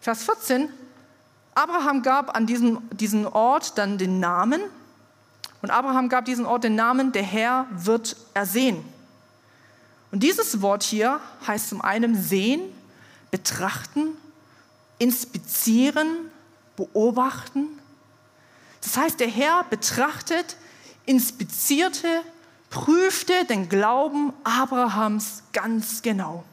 Vers 0.01 0.25
14, 0.25 0.69
Abraham 1.55 2.03
gab 2.03 2.37
an 2.37 2.47
diesem 2.47 2.89
diesen 2.91 3.27
Ort 3.27 3.79
dann 3.79 3.99
den 3.99 4.21
Namen 4.21 4.61
und 5.63 5.71
Abraham 5.71 6.09
gab 6.09 6.27
diesen 6.27 6.47
Ort 6.47 6.65
den 6.65 6.77
Namen, 6.77 7.13
der 7.13 7.23
Herr 7.23 7.67
wird 7.73 8.17
ersehen. 8.35 8.85
Und 10.13 10.23
dieses 10.23 10.61
Wort 10.63 10.83
hier 10.83 11.21
heißt 11.47 11.71
zum 11.71 11.81
einen 11.81 12.15
sehen, 12.15 12.61
betrachten, 13.31 14.17
inspizieren, 14.99 16.31
beobachten. 16.77 17.67
Das 18.83 18.97
heißt, 18.97 19.21
der 19.21 19.29
Herr 19.29 19.65
betrachtet, 19.65 20.57
inspizierte, 21.07 22.23
prüfte 22.71 23.45
den 23.45 23.69
Glauben 23.69 24.33
Abrahams 24.45 25.43
ganz 25.53 26.03
genau. 26.03 26.45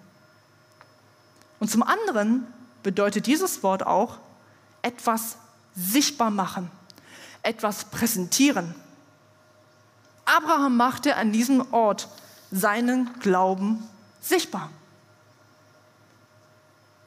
Und 1.59 1.69
zum 1.69 1.83
anderen 1.83 2.45
bedeutet 2.81 3.25
dieses 3.27 3.63
Wort 3.63 3.85
auch 3.85 4.17
etwas 4.81 5.37
sichtbar 5.75 6.29
machen, 6.29 6.69
etwas 7.41 7.85
präsentieren. 7.85 8.75
Abraham 10.25 10.77
machte 10.77 11.15
an 11.15 11.31
diesem 11.31 11.73
Ort 11.73 12.07
seinen 12.51 13.09
Glauben 13.19 13.87
sichtbar. 14.21 14.69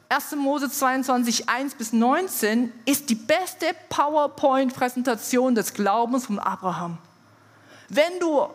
1. 0.09 0.35
Mose 0.37 0.69
22, 0.69 1.49
1 1.49 1.75
bis 1.75 1.91
19 1.91 2.71
ist 2.85 3.09
die 3.09 3.15
beste 3.15 3.65
PowerPoint-Präsentation 3.89 5.53
des 5.53 5.73
Glaubens 5.73 6.27
von 6.27 6.39
Abraham. 6.39 6.97
Wenn 7.89 8.19
du 8.21 8.47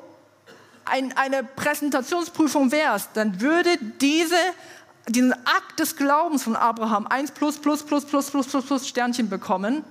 ein, 0.86 1.14
eine 1.16 1.44
Präsentationsprüfung 1.44 2.72
wärst, 2.72 3.10
dann 3.14 3.40
würde 3.40 3.76
diese, 4.00 4.36
diesen 5.08 5.32
Akt 5.32 5.78
des 5.78 5.94
Glaubens 5.96 6.42
von 6.42 6.56
Abraham 6.56 7.06
1 7.06 7.32
plus 7.32 7.58
plus 7.58 7.82
plus 7.82 8.06
plus 8.06 8.30
plus 8.30 8.46
plus 8.46 8.64
plus 8.64 8.88
Sternchen 8.88 9.28
bekommen, 9.28 9.84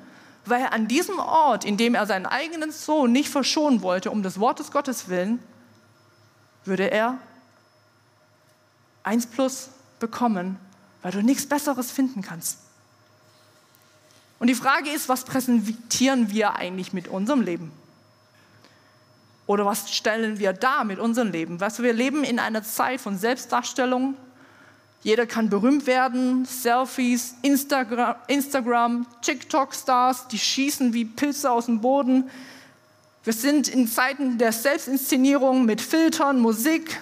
weil 0.45 0.61
er 0.61 0.73
an 0.73 0.87
diesem 0.87 1.19
Ort, 1.19 1.63
in 1.63 1.77
dem 1.77 1.93
er 1.93 2.07
seinen 2.07 2.25
eigenen 2.25 2.71
Sohn 2.71 3.11
nicht 3.11 3.29
verschonen 3.29 3.83
wollte, 3.83 4.09
um 4.09 4.23
des 4.23 4.39
Wortes 4.39 4.71
Gottes 4.71 5.09
willen, 5.09 5.37
würde 6.65 6.89
er 6.89 7.19
1 9.03 9.27
plus 9.27 9.69
bekommen 9.99 10.57
weil 11.01 11.11
du 11.11 11.21
nichts 11.21 11.45
Besseres 11.45 11.91
finden 11.91 12.21
kannst. 12.21 12.59
Und 14.39 14.47
die 14.47 14.55
Frage 14.55 14.89
ist, 14.89 15.07
was 15.07 15.23
präsentieren 15.23 16.31
wir 16.31 16.55
eigentlich 16.55 16.93
mit 16.93 17.07
unserem 17.07 17.41
Leben? 17.41 17.71
Oder 19.45 19.65
was 19.65 19.93
stellen 19.93 20.39
wir 20.39 20.53
dar 20.53 20.83
mit 20.83 20.97
unserem 20.97 21.31
Leben? 21.31 21.59
Weißt 21.59 21.79
du, 21.79 21.83
wir 21.83 21.93
leben 21.93 22.23
in 22.23 22.39
einer 22.39 22.63
Zeit 22.63 23.01
von 23.01 23.17
Selbstdarstellung. 23.17 24.15
Jeder 25.03 25.25
kann 25.25 25.49
berühmt 25.49 25.87
werden, 25.87 26.45
Selfies, 26.45 27.35
Instagram, 27.41 28.15
Instagram 28.27 29.05
TikTok-Stars, 29.21 30.27
die 30.27 30.39
schießen 30.39 30.93
wie 30.93 31.05
Pilze 31.05 31.51
aus 31.51 31.65
dem 31.65 31.81
Boden. 31.81 32.29
Wir 33.23 33.33
sind 33.33 33.67
in 33.67 33.87
Zeiten 33.87 34.37
der 34.37 34.51
Selbstinszenierung 34.51 35.65
mit 35.65 35.81
Filtern, 35.81 36.39
Musik. 36.39 36.99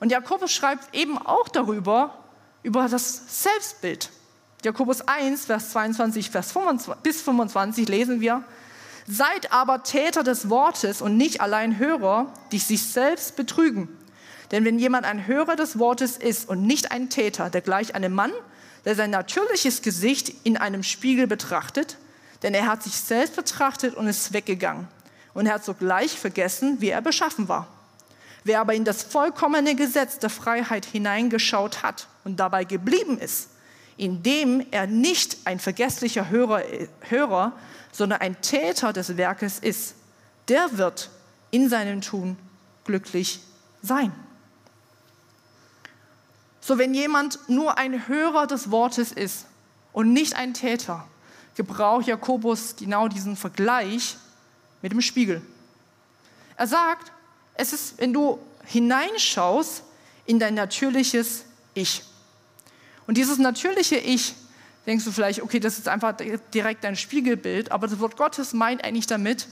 Und 0.00 0.10
Jakobus 0.10 0.52
schreibt 0.52 0.94
eben 0.94 1.18
auch 1.18 1.48
darüber, 1.48 2.12
über 2.66 2.88
das 2.88 3.22
Selbstbild. 3.44 4.10
Jakobus 4.64 5.02
1, 5.02 5.44
Vers 5.44 5.70
22 5.70 6.30
Vers 6.30 6.50
25, 6.50 6.94
bis 7.00 7.22
25 7.22 7.88
lesen 7.88 8.20
wir, 8.20 8.42
Seid 9.06 9.52
aber 9.52 9.84
Täter 9.84 10.24
des 10.24 10.50
Wortes 10.50 11.00
und 11.00 11.16
nicht 11.16 11.40
allein 11.40 11.78
Hörer, 11.78 12.32
die 12.50 12.58
sich 12.58 12.82
selbst 12.82 13.36
betrügen. 13.36 13.88
Denn 14.50 14.64
wenn 14.64 14.80
jemand 14.80 15.06
ein 15.06 15.28
Hörer 15.28 15.54
des 15.54 15.78
Wortes 15.78 16.16
ist 16.16 16.48
und 16.48 16.66
nicht 16.66 16.90
ein 16.90 17.08
Täter, 17.08 17.50
der 17.50 17.60
gleich 17.60 17.94
einem 17.94 18.12
Mann, 18.12 18.32
der 18.84 18.96
sein 18.96 19.10
natürliches 19.10 19.82
Gesicht 19.82 20.32
in 20.42 20.56
einem 20.56 20.82
Spiegel 20.82 21.28
betrachtet, 21.28 21.98
denn 22.42 22.52
er 22.52 22.66
hat 22.66 22.82
sich 22.82 22.94
selbst 22.94 23.36
betrachtet 23.36 23.94
und 23.94 24.08
ist 24.08 24.32
weggegangen. 24.32 24.88
Und 25.34 25.46
er 25.46 25.54
hat 25.54 25.64
sogleich 25.64 26.18
vergessen, 26.18 26.80
wie 26.80 26.88
er 26.88 27.00
beschaffen 27.00 27.46
war. 27.46 27.68
Wer 28.46 28.60
aber 28.60 28.74
in 28.74 28.84
das 28.84 29.02
vollkommene 29.02 29.74
Gesetz 29.74 30.20
der 30.20 30.30
Freiheit 30.30 30.84
hineingeschaut 30.84 31.82
hat 31.82 32.06
und 32.22 32.36
dabei 32.36 32.62
geblieben 32.62 33.18
ist, 33.18 33.48
indem 33.96 34.64
er 34.70 34.86
nicht 34.86 35.38
ein 35.46 35.58
vergesslicher 35.58 36.30
Hörer, 36.30 36.62
Hörer, 37.00 37.54
sondern 37.90 38.20
ein 38.20 38.40
Täter 38.42 38.92
des 38.92 39.16
Werkes 39.16 39.58
ist, 39.58 39.96
der 40.46 40.78
wird 40.78 41.10
in 41.50 41.68
seinem 41.68 42.02
Tun 42.02 42.38
glücklich 42.84 43.40
sein. 43.82 44.12
So 46.60 46.78
wenn 46.78 46.94
jemand 46.94 47.40
nur 47.48 47.78
ein 47.78 48.06
Hörer 48.06 48.46
des 48.46 48.70
Wortes 48.70 49.10
ist 49.10 49.46
und 49.92 50.12
nicht 50.12 50.36
ein 50.36 50.54
Täter, 50.54 51.04
gebraucht 51.56 52.06
Jakobus 52.06 52.76
genau 52.76 53.08
diesen 53.08 53.36
Vergleich 53.36 54.16
mit 54.82 54.92
dem 54.92 55.00
Spiegel. 55.00 55.42
Er 56.56 56.68
sagt, 56.68 57.10
es 57.58 57.72
ist, 57.72 57.98
wenn 57.98 58.12
du 58.12 58.38
hineinschaust 58.64 59.82
in 60.26 60.38
dein 60.38 60.54
natürliches 60.54 61.44
Ich. 61.74 62.02
Und 63.06 63.16
dieses 63.16 63.38
natürliche 63.38 63.96
Ich, 63.96 64.34
denkst 64.86 65.04
du 65.04 65.12
vielleicht, 65.12 65.42
okay, 65.42 65.60
das 65.60 65.78
ist 65.78 65.88
einfach 65.88 66.14
direkt 66.52 66.84
dein 66.84 66.96
Spiegelbild, 66.96 67.72
aber 67.72 67.86
das 67.86 67.98
Wort 68.00 68.16
Gottes 68.16 68.52
meint 68.52 68.84
eigentlich 68.84 69.06
damit 69.06 69.48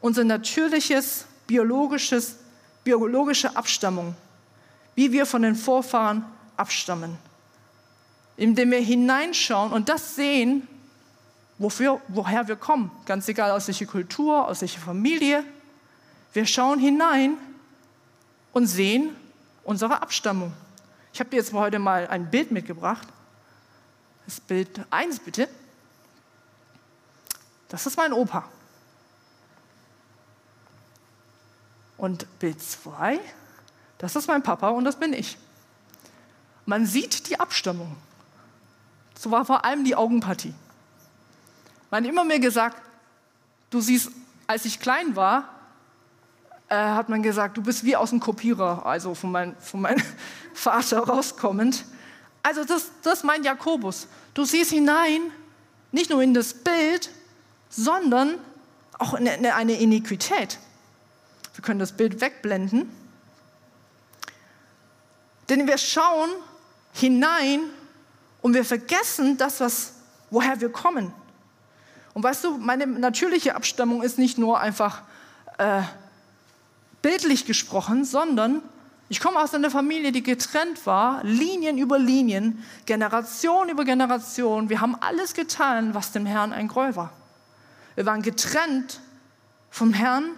unser 0.00 0.24
natürliches, 0.24 1.26
biologisches, 1.46 2.36
biologische 2.82 3.56
Abstammung, 3.56 4.14
wie 4.94 5.12
wir 5.12 5.26
von 5.26 5.42
den 5.42 5.54
Vorfahren 5.54 6.24
abstammen. 6.56 7.16
Indem 8.36 8.72
wir 8.72 8.80
hineinschauen 8.80 9.72
und 9.72 9.88
das 9.88 10.16
sehen, 10.16 10.66
wofür, 11.58 12.00
woher 12.08 12.48
wir 12.48 12.56
kommen, 12.56 12.90
ganz 13.06 13.28
egal 13.28 13.52
aus 13.52 13.68
welcher 13.68 13.86
Kultur, 13.86 14.46
aus 14.46 14.60
welcher 14.60 14.80
Familie, 14.80 15.44
wir 16.34 16.46
schauen 16.46 16.78
hinein 16.80 17.38
und 18.52 18.66
sehen 18.66 19.16
unsere 19.62 20.02
Abstammung. 20.02 20.52
Ich 21.12 21.20
habe 21.20 21.30
dir 21.30 21.36
jetzt 21.36 21.52
heute 21.52 21.78
mal 21.78 22.08
ein 22.08 22.28
Bild 22.28 22.50
mitgebracht. 22.50 23.06
Das 24.26 24.40
Bild 24.40 24.84
1 24.90 25.20
bitte. 25.20 25.48
Das 27.68 27.86
ist 27.86 27.96
mein 27.96 28.12
Opa. 28.12 28.48
Und 31.96 32.26
Bild 32.40 32.60
2, 32.60 33.20
das 33.98 34.16
ist 34.16 34.26
mein 34.26 34.42
Papa 34.42 34.70
und 34.70 34.84
das 34.84 34.98
bin 34.98 35.12
ich. 35.12 35.38
Man 36.66 36.84
sieht 36.84 37.28
die 37.28 37.38
Abstammung. 37.38 37.96
So 39.16 39.30
war 39.30 39.44
vor 39.44 39.64
allem 39.64 39.84
die 39.84 39.94
Augenpartie. 39.94 40.52
Man 41.90 42.02
hat 42.02 42.10
immer 42.10 42.24
mir 42.24 42.40
gesagt, 42.40 42.82
du 43.70 43.80
siehst, 43.80 44.10
als 44.48 44.64
ich 44.64 44.80
klein 44.80 45.14
war, 45.14 45.53
äh, 46.74 46.94
hat 46.94 47.08
man 47.08 47.22
gesagt, 47.22 47.56
du 47.56 47.62
bist 47.62 47.84
wie 47.84 47.94
aus 47.94 48.10
dem 48.10 48.20
Kopierer, 48.20 48.84
also 48.84 49.14
von, 49.14 49.30
mein, 49.30 49.56
von 49.60 49.80
meinem 49.80 50.02
Vater 50.54 50.98
rauskommend. 50.98 51.84
Also 52.42 52.64
das, 52.64 52.90
das 53.02 53.22
meint 53.22 53.44
Jakobus. 53.44 54.08
Du 54.34 54.44
siehst 54.44 54.70
hinein, 54.70 55.20
nicht 55.92 56.10
nur 56.10 56.20
in 56.22 56.34
das 56.34 56.52
Bild, 56.52 57.10
sondern 57.70 58.34
auch 58.98 59.14
in 59.14 59.28
eine 59.28 59.78
Iniquität. 59.78 60.58
Wir 61.54 61.62
können 61.62 61.78
das 61.78 61.92
Bild 61.92 62.20
wegblenden. 62.20 62.90
Denn 65.48 65.66
wir 65.66 65.78
schauen 65.78 66.30
hinein 66.92 67.60
und 68.42 68.54
wir 68.54 68.64
vergessen 68.64 69.36
das, 69.36 69.60
was, 69.60 69.92
woher 70.30 70.60
wir 70.60 70.70
kommen. 70.70 71.12
Und 72.14 72.22
weißt 72.22 72.44
du, 72.44 72.58
meine 72.58 72.86
natürliche 72.86 73.54
Abstammung 73.54 74.02
ist 74.02 74.18
nicht 74.18 74.38
nur 74.38 74.60
einfach 74.60 75.02
äh, 75.58 75.82
bildlich 77.04 77.44
gesprochen, 77.44 78.06
sondern 78.06 78.62
Ich 79.10 79.20
komme 79.20 79.38
aus 79.38 79.52
einer 79.52 79.70
Familie, 79.70 80.10
die 80.12 80.22
getrennt 80.22 80.86
war, 80.86 81.22
Linien 81.22 81.76
über 81.76 81.98
Linien, 81.98 82.64
Generation 82.86 83.68
über 83.68 83.84
Generation. 83.84 84.70
Wir 84.70 84.80
haben 84.80 84.96
alles 84.98 85.34
getan, 85.34 85.92
was 85.92 86.12
dem 86.12 86.24
Herrn 86.24 86.54
ein 86.54 86.68
Gräuel 86.68 86.96
war. 86.96 87.12
Wir 87.96 88.06
waren 88.06 88.22
getrennt 88.22 89.00
vom 89.70 89.92
Herrn. 89.92 90.30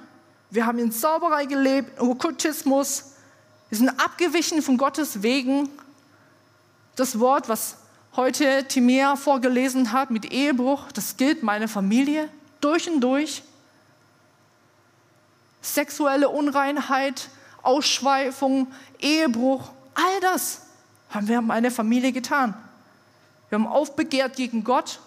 Wir 0.51 0.67
haben 0.67 0.81
in 0.81 0.91
Zauberei 0.91 1.45
gelebt, 1.45 2.01
Okkultismus. 2.01 3.13
Wir 3.69 3.79
sind 3.79 3.91
abgewichen 3.91 4.61
von 4.61 4.77
Gottes 4.77 5.23
Wegen. 5.23 5.69
Das 6.97 7.21
Wort, 7.21 7.49
was 7.49 7.77
heute 8.17 8.67
Timea 8.67 9.15
vorgelesen 9.15 9.93
hat 9.93 10.11
mit 10.11 10.33
Ehebruch, 10.33 10.91
das 10.91 11.17
gilt 11.17 11.45
meine 11.45 11.69
Familie 11.69 12.29
durch 12.61 12.91
und 12.91 13.01
durch. 13.01 13.45
Sexuelle 15.67 16.29
Unreinheit, 16.29 17.29
Ausschweifung, 17.63 18.69
Ehebruch, 19.01 19.71
all 19.95 20.21
das 20.21 20.63
haben 21.11 21.29
wir 21.29 21.41
meine 21.41 21.71
Familie 21.71 22.13
getan. 22.13 22.55
Wir 23.49 23.59
haben 23.59 23.67
aufbegehrt 23.67 24.37
gegen 24.37 24.65
Gott. 24.65 25.01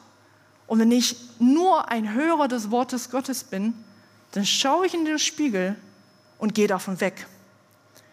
Und 0.67 0.79
wenn 0.79 0.91
ich 0.91 1.15
nur 1.39 1.89
ein 1.89 2.13
Hörer 2.13 2.47
des 2.47 2.69
Wortes 2.71 3.09
Gottes 3.09 3.43
bin, 3.43 3.73
dann 4.31 4.45
schaue 4.45 4.85
ich 4.85 4.93
in 4.93 5.05
den 5.05 5.17
Spiegel 5.17 5.75
und 6.37 6.53
gehe 6.53 6.67
davon 6.67 6.99
weg. 7.01 7.25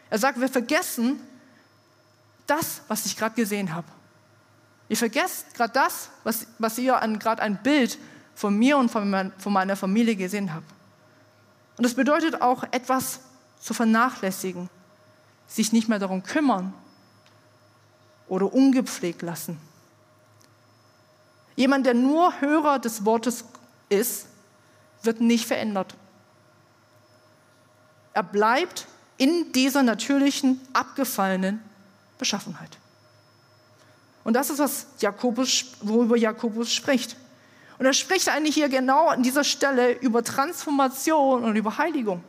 Er 0.09 0.19
sagt, 0.19 0.41
wir 0.41 0.49
vergessen 0.49 1.21
das, 2.47 2.81
was 2.89 3.07
ich 3.07 3.17
gerade 3.17 3.35
gesehen 3.35 3.75
habe. 3.75 3.89
Ihr 4.89 4.97
vergesst 4.97 5.53
gerade 5.55 5.73
das, 5.73 6.11
was, 6.23 6.47
was 6.59 6.79
ihr 6.79 6.95
gerade 7.19 7.43
ein 7.43 7.61
Bild 7.63 7.99
von 8.35 8.57
mir 8.57 8.79
und 8.79 8.91
von, 8.91 9.11
mein, 9.11 9.33
von 9.37 9.53
meiner 9.53 9.77
Familie 9.77 10.15
gesehen 10.15 10.55
habt. 10.55 10.76
Und 11.77 11.85
das 11.85 11.95
bedeutet 11.95 12.41
auch 12.41 12.65
etwas 12.71 13.21
zu 13.61 13.75
vernachlässigen, 13.75 14.69
sich 15.47 15.73
nicht 15.73 15.89
mehr 15.89 15.99
darum 15.99 16.23
kümmern 16.23 16.73
oder 18.29 18.53
ungepflegt 18.53 19.23
lassen. 19.23 19.59
Jemand, 21.55 21.87
der 21.87 21.95
nur 21.95 22.41
Hörer 22.41 22.79
des 22.79 23.05
Wortes 23.05 23.45
ist, 23.89 24.27
wird 25.03 25.21
nicht 25.21 25.47
verändert. 25.47 25.95
Er 28.13 28.23
bleibt 28.23 28.87
in 29.19 29.53
dieser 29.53 29.83
natürlichen, 29.83 30.61
abgefallenen 30.73 31.63
Beschaffenheit. 32.19 32.79
Und 34.25 34.35
das 34.35 34.51
ist, 34.51 34.59
was 34.59 34.87
Jakobus, 35.01 35.73
worüber 35.81 36.17
Jakobus 36.17 36.73
spricht. 36.73 37.17
Und 37.79 37.87
er 37.87 37.93
spricht 37.93 38.29
eigentlich 38.29 38.55
hier 38.55 38.69
genau 38.69 39.09
an 39.09 39.23
dieser 39.23 39.45
Stelle 39.45 39.93
über 39.93 40.25
Transformation 40.25 41.45
und 41.45 41.57
über 41.57 41.77
Heiligung. 41.79 42.23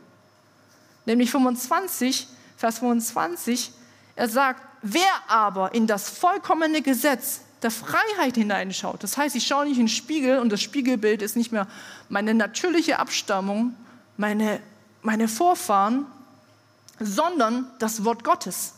Nämlich 1.06 1.30
25, 1.30 2.28
Vers 2.56 2.80
25, 2.80 3.72
er 4.14 4.28
sagt, 4.28 4.62
wer 4.82 5.08
aber 5.28 5.74
in 5.74 5.86
das 5.86 6.10
vollkommene 6.10 6.82
Gesetz 6.82 7.40
der 7.62 7.70
Freiheit 7.70 8.34
hineinschaut, 8.34 9.02
das 9.02 9.16
heißt, 9.16 9.34
ich 9.36 9.46
schaue 9.46 9.64
nicht 9.64 9.78
in 9.78 9.84
den 9.84 9.88
Spiegel 9.88 10.38
und 10.38 10.50
das 10.50 10.60
Spiegelbild 10.60 11.22
ist 11.22 11.36
nicht 11.36 11.50
mehr 11.50 11.66
meine 12.08 12.34
natürliche 12.34 12.98
Abstammung, 12.98 13.74
meine, 14.16 14.60
meine 15.02 15.28
Vorfahren, 15.28 16.06
sondern 17.00 17.70
das 17.78 18.04
Wort 18.04 18.22
Gottes. 18.22 18.74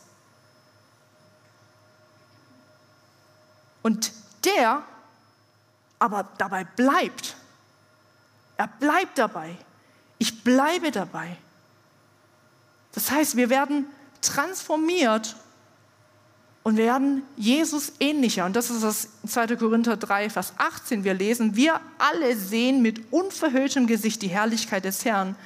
Und 3.82 4.12
der 4.44 4.82
aber 6.00 6.28
dabei 6.38 6.64
bleibt. 6.64 7.36
Er 8.56 8.66
bleibt 8.66 9.16
dabei. 9.16 9.56
Ich 10.18 10.42
bleibe 10.42 10.90
dabei. 10.90 11.36
Das 12.92 13.10
heißt, 13.10 13.36
wir 13.36 13.48
werden 13.48 13.86
transformiert 14.20 15.36
und 16.62 16.76
werden 16.76 17.22
Jesus 17.36 17.92
ähnlicher. 18.00 18.44
Und 18.44 18.56
das 18.56 18.70
ist 18.70 18.82
das 18.82 19.08
2. 19.26 19.56
Korinther 19.56 19.96
3, 19.96 20.30
Vers 20.30 20.54
18. 20.58 21.04
Wir 21.04 21.14
lesen, 21.14 21.56
wir 21.56 21.80
alle 21.98 22.36
sehen 22.36 22.82
mit 22.82 23.12
unverhülltem 23.12 23.86
Gesicht 23.86 24.22
die 24.22 24.28
Herrlichkeit 24.28 24.84
des 24.84 25.04
Herrn. 25.04 25.36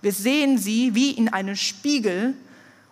Wir 0.00 0.12
sehen 0.12 0.58
sie 0.58 0.94
wie 0.94 1.10
in 1.10 1.28
einem 1.28 1.56
Spiegel 1.56 2.34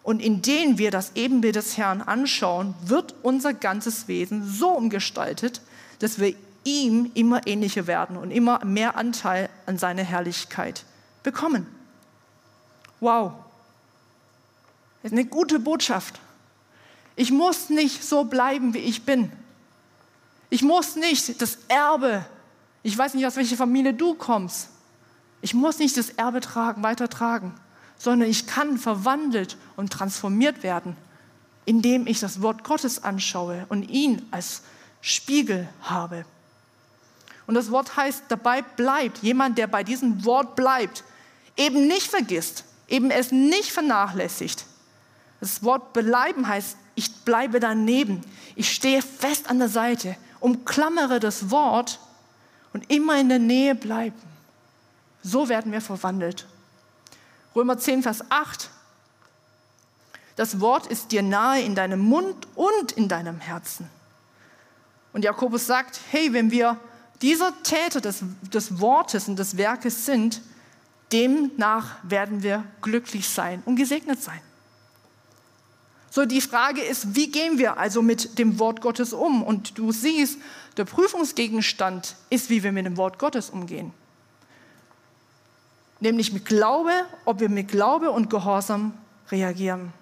und 0.02 0.20
indem 0.20 0.78
wir 0.78 0.90
das 0.90 1.12
Ebenbild 1.14 1.56
des 1.56 1.76
Herrn 1.76 2.02
anschauen, 2.02 2.74
wird 2.84 3.14
unser 3.22 3.54
ganzes 3.54 4.08
Wesen 4.08 4.46
so 4.46 4.70
umgestaltet, 4.70 5.60
dass 5.98 6.18
wir 6.18 6.34
ihm 6.64 7.10
immer 7.14 7.46
ähnlicher 7.46 7.86
werden 7.86 8.16
und 8.16 8.30
immer 8.30 8.64
mehr 8.64 8.96
Anteil 8.96 9.48
an 9.66 9.78
seiner 9.78 10.02
Herrlichkeit 10.02 10.84
bekommen. 11.22 11.66
Wow, 13.00 13.32
das 15.02 15.12
ist 15.12 15.18
eine 15.18 15.26
gute 15.26 15.58
Botschaft. 15.58 16.20
Ich 17.16 17.30
muss 17.30 17.70
nicht 17.70 18.04
so 18.04 18.24
bleiben, 18.24 18.74
wie 18.74 18.78
ich 18.78 19.04
bin. 19.04 19.32
Ich 20.50 20.62
muss 20.62 20.96
nicht 20.96 21.40
das 21.40 21.58
Erbe, 21.68 22.24
ich 22.82 22.96
weiß 22.96 23.14
nicht, 23.14 23.26
aus 23.26 23.36
welcher 23.36 23.56
Familie 23.56 23.94
du 23.94 24.14
kommst, 24.14 24.68
ich 25.42 25.54
muss 25.54 25.78
nicht 25.78 25.96
das 25.96 26.10
Erbe 26.10 26.40
tragen, 26.40 26.82
weitertragen, 26.82 27.54
sondern 27.98 28.28
ich 28.28 28.46
kann 28.46 28.78
verwandelt 28.78 29.56
und 29.76 29.92
transformiert 29.92 30.62
werden, 30.62 30.96
indem 31.64 32.06
ich 32.06 32.20
das 32.20 32.42
Wort 32.42 32.64
Gottes 32.64 33.02
anschaue 33.02 33.64
und 33.68 33.84
ihn 33.84 34.26
als 34.30 34.62
Spiegel 35.00 35.68
habe. 35.82 36.24
Und 37.50 37.54
das 37.54 37.72
Wort 37.72 37.96
heißt, 37.96 38.26
dabei 38.28 38.62
bleibt, 38.62 39.24
jemand, 39.24 39.58
der 39.58 39.66
bei 39.66 39.82
diesem 39.82 40.24
Wort 40.24 40.54
bleibt, 40.54 41.02
eben 41.56 41.88
nicht 41.88 42.06
vergisst, 42.06 42.62
eben 42.86 43.10
es 43.10 43.32
nicht 43.32 43.72
vernachlässigt. 43.72 44.66
Das 45.40 45.64
Wort 45.64 45.92
bleiben 45.92 46.46
heißt, 46.46 46.76
ich 46.94 47.12
bleibe 47.24 47.58
daneben, 47.58 48.20
ich 48.54 48.72
stehe 48.72 49.02
fest 49.02 49.50
an 49.50 49.58
der 49.58 49.68
Seite, 49.68 50.14
umklammere 50.38 51.18
das 51.18 51.50
Wort 51.50 51.98
und 52.72 52.88
immer 52.88 53.18
in 53.18 53.28
der 53.28 53.40
Nähe 53.40 53.74
bleiben. 53.74 54.22
So 55.24 55.48
werden 55.48 55.72
wir 55.72 55.80
verwandelt. 55.80 56.46
Römer 57.56 57.78
10, 57.78 58.04
Vers 58.04 58.30
8. 58.30 58.70
Das 60.36 60.60
Wort 60.60 60.86
ist 60.86 61.10
dir 61.10 61.22
nahe 61.22 61.62
in 61.62 61.74
deinem 61.74 61.98
Mund 61.98 62.46
und 62.54 62.92
in 62.92 63.08
deinem 63.08 63.40
Herzen. 63.40 63.90
Und 65.12 65.24
Jakobus 65.24 65.66
sagt, 65.66 65.98
hey, 66.12 66.32
wenn 66.32 66.52
wir 66.52 66.78
dieser 67.22 67.52
Täter 67.62 68.00
des, 68.00 68.22
des 68.52 68.80
Wortes 68.80 69.28
und 69.28 69.38
des 69.38 69.56
Werkes 69.56 70.06
sind, 70.06 70.40
demnach 71.12 71.96
werden 72.02 72.42
wir 72.42 72.64
glücklich 72.82 73.28
sein 73.28 73.62
und 73.66 73.76
gesegnet 73.76 74.22
sein. 74.22 74.40
So, 76.10 76.24
die 76.24 76.40
Frage 76.40 76.82
ist, 76.82 77.14
wie 77.14 77.30
gehen 77.30 77.58
wir 77.58 77.78
also 77.78 78.02
mit 78.02 78.38
dem 78.38 78.58
Wort 78.58 78.80
Gottes 78.80 79.12
um? 79.12 79.42
Und 79.42 79.78
du 79.78 79.92
siehst, 79.92 80.38
der 80.76 80.84
Prüfungsgegenstand 80.84 82.16
ist, 82.30 82.50
wie 82.50 82.62
wir 82.62 82.72
mit 82.72 82.84
dem 82.84 82.96
Wort 82.96 83.18
Gottes 83.18 83.50
umgehen. 83.50 83.92
Nämlich 86.00 86.32
mit 86.32 86.46
Glaube, 86.46 86.90
ob 87.24 87.40
wir 87.40 87.48
mit 87.48 87.68
Glaube 87.68 88.10
und 88.10 88.28
Gehorsam 88.30 88.94
reagieren. 89.30 89.92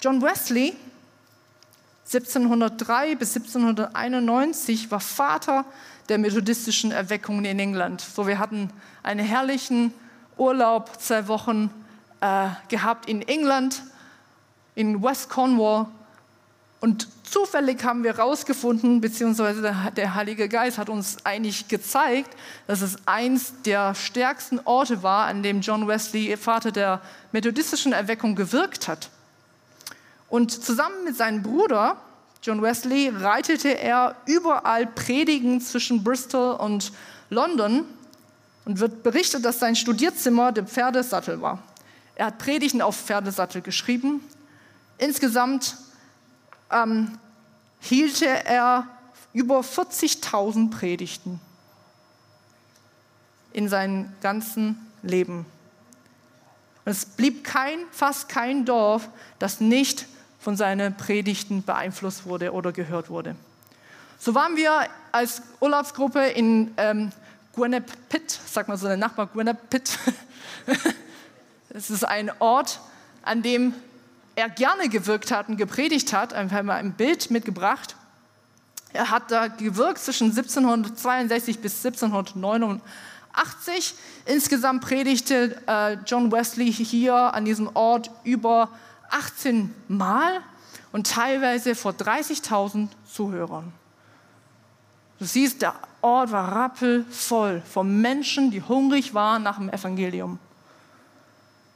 John 0.00 0.22
Wesley 0.22 0.74
1703 2.12 3.14
bis 3.14 3.36
1791 3.36 4.90
war 4.90 4.98
Vater 4.98 5.64
der 6.08 6.18
methodistischen 6.18 6.90
Erweckungen 6.90 7.44
in 7.44 7.60
England. 7.60 8.00
So, 8.00 8.26
wir 8.26 8.40
hatten 8.40 8.70
einen 9.04 9.24
herrlichen 9.24 9.94
Urlaub, 10.36 11.00
zwei 11.00 11.28
Wochen 11.28 11.70
äh, 12.20 12.48
gehabt 12.68 13.08
in 13.08 13.22
England, 13.22 13.84
in 14.74 15.00
West 15.04 15.30
Cornwall. 15.30 15.86
Und 16.80 17.06
zufällig 17.22 17.84
haben 17.84 18.02
wir 18.02 18.16
herausgefunden, 18.16 19.00
beziehungsweise 19.00 19.62
der, 19.62 19.92
der 19.92 20.14
Heilige 20.16 20.48
Geist 20.48 20.78
hat 20.78 20.88
uns 20.88 21.24
eigentlich 21.24 21.68
gezeigt, 21.68 22.36
dass 22.66 22.80
es 22.80 22.96
eins 23.06 23.52
der 23.64 23.94
stärksten 23.94 24.58
Orte 24.64 25.04
war, 25.04 25.26
an 25.26 25.44
dem 25.44 25.60
John 25.60 25.86
Wesley, 25.86 26.36
Vater 26.36 26.72
der 26.72 27.02
methodistischen 27.30 27.92
Erweckung, 27.92 28.34
gewirkt 28.34 28.88
hat. 28.88 29.10
Und 30.30 30.64
zusammen 30.64 31.04
mit 31.04 31.16
seinem 31.16 31.42
Bruder 31.42 31.96
John 32.42 32.62
Wesley 32.62 33.10
reitete 33.10 33.78
er 33.78 34.16
überall 34.24 34.86
Predigen 34.86 35.60
zwischen 35.60 36.02
Bristol 36.02 36.54
und 36.54 36.90
London 37.28 37.84
und 38.64 38.80
wird 38.80 39.02
berichtet, 39.02 39.44
dass 39.44 39.58
sein 39.58 39.76
Studierzimmer 39.76 40.50
der 40.50 40.64
Pferdesattel 40.64 41.42
war. 41.42 41.62
Er 42.14 42.26
hat 42.26 42.38
Predigten 42.38 42.80
auf 42.80 42.96
Pferdesattel 42.96 43.60
geschrieben. 43.60 44.22
Insgesamt 44.96 45.76
ähm, 46.70 47.18
hielt 47.80 48.22
er 48.22 48.86
über 49.34 49.60
40.000 49.60 50.70
Predigten 50.70 51.40
in 53.52 53.68
seinem 53.68 54.12
ganzen 54.22 54.90
Leben. 55.02 55.44
Und 56.84 56.92
es 56.92 57.04
blieb 57.04 57.44
kein, 57.44 57.80
fast 57.90 58.30
kein 58.30 58.64
Dorf, 58.64 59.08
das 59.38 59.60
nicht 59.60 60.06
von 60.40 60.56
seinen 60.56 60.96
Predigten 60.96 61.62
beeinflusst 61.62 62.26
wurde 62.26 62.52
oder 62.52 62.72
gehört 62.72 63.10
wurde. 63.10 63.36
So 64.18 64.34
waren 64.34 64.56
wir 64.56 64.86
als 65.12 65.42
Urlaubsgruppe 65.60 66.20
in 66.20 66.72
ähm, 66.76 67.12
Gwenepit, 67.54 68.38
sag 68.46 68.68
mal 68.68 68.76
so 68.76 68.86
der 68.86 68.96
Nachbar 68.96 69.26
Gwenepit. 69.26 69.98
Es 71.72 71.88
ist 71.88 72.04
ein 72.04 72.32
Ort, 72.40 72.80
an 73.22 73.42
dem 73.42 73.74
er 74.34 74.48
gerne 74.48 74.88
gewirkt 74.88 75.30
hat 75.30 75.48
und 75.48 75.56
gepredigt 75.56 76.12
hat. 76.12 76.32
Wir 76.32 76.50
haben 76.50 76.68
ein 76.68 76.94
Bild 76.94 77.30
mitgebracht. 77.30 77.94
Er 78.92 79.10
hat 79.10 79.30
da 79.30 79.46
gewirkt 79.46 80.00
zwischen 80.00 80.30
1762 80.30 81.60
bis 81.60 81.84
1789. 81.84 83.94
Insgesamt 84.26 84.82
predigte 84.82 85.56
äh, 85.68 85.96
John 86.06 86.32
Wesley 86.32 86.72
hier 86.72 87.14
an 87.14 87.44
diesem 87.44 87.70
Ort 87.76 88.10
über 88.24 88.70
18 89.10 89.74
Mal 89.88 90.40
und 90.92 91.06
teilweise 91.06 91.74
vor 91.74 91.92
30.000 91.92 92.88
Zuhörern. 93.12 93.72
Du 95.18 95.24
siehst, 95.24 95.62
der 95.62 95.74
Ort 96.00 96.32
war 96.32 96.52
rappelvoll 96.52 97.62
von 97.70 98.00
Menschen, 98.00 98.50
die 98.50 98.62
hungrig 98.62 99.12
waren 99.12 99.42
nach 99.42 99.58
dem 99.58 99.68
Evangelium. 99.68 100.38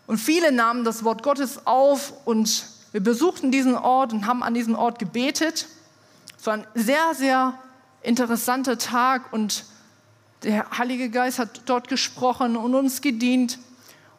Und 0.06 0.18
viele 0.18 0.52
nahmen 0.52 0.84
das 0.84 1.04
Wort 1.04 1.22
Gottes 1.22 1.66
auf 1.66 2.12
und 2.26 2.66
wir 2.92 3.02
besuchten 3.02 3.50
diesen 3.50 3.74
Ort 3.74 4.12
und 4.12 4.26
haben 4.26 4.42
an 4.42 4.54
diesem 4.54 4.76
Ort 4.76 4.98
gebetet. 4.98 5.66
Es 6.38 6.46
war 6.46 6.54
ein 6.54 6.66
sehr, 6.74 7.14
sehr 7.14 7.54
interessanter 8.02 8.78
Tag 8.78 9.32
und 9.32 9.64
der 10.42 10.70
Heilige 10.78 11.10
Geist 11.10 11.38
hat 11.38 11.62
dort 11.66 11.88
gesprochen 11.88 12.56
und 12.56 12.74
uns 12.74 13.00
gedient. 13.00 13.58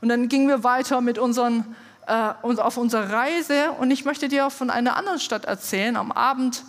Und 0.01 0.10
dann 0.10 0.28
gingen 0.28 0.47
wir 0.47 0.63
weiter 0.63 1.01
mit 1.01 1.17
unseren, 1.19 1.75
äh, 2.08 2.34
auf 2.60 2.78
unserer 2.78 3.12
Reise. 3.12 3.72
Und 3.80 3.91
ich 3.91 4.06
möchte 4.06 4.28
dir 4.28 4.48
auch 4.48 4.52
von 4.52 4.70
einer 4.70 4.96
anderen 4.98 5.20
Stadt 5.20 5.46
erzählen. 5.46 5.96
Am 5.96 6.12
Abend 6.12 6.63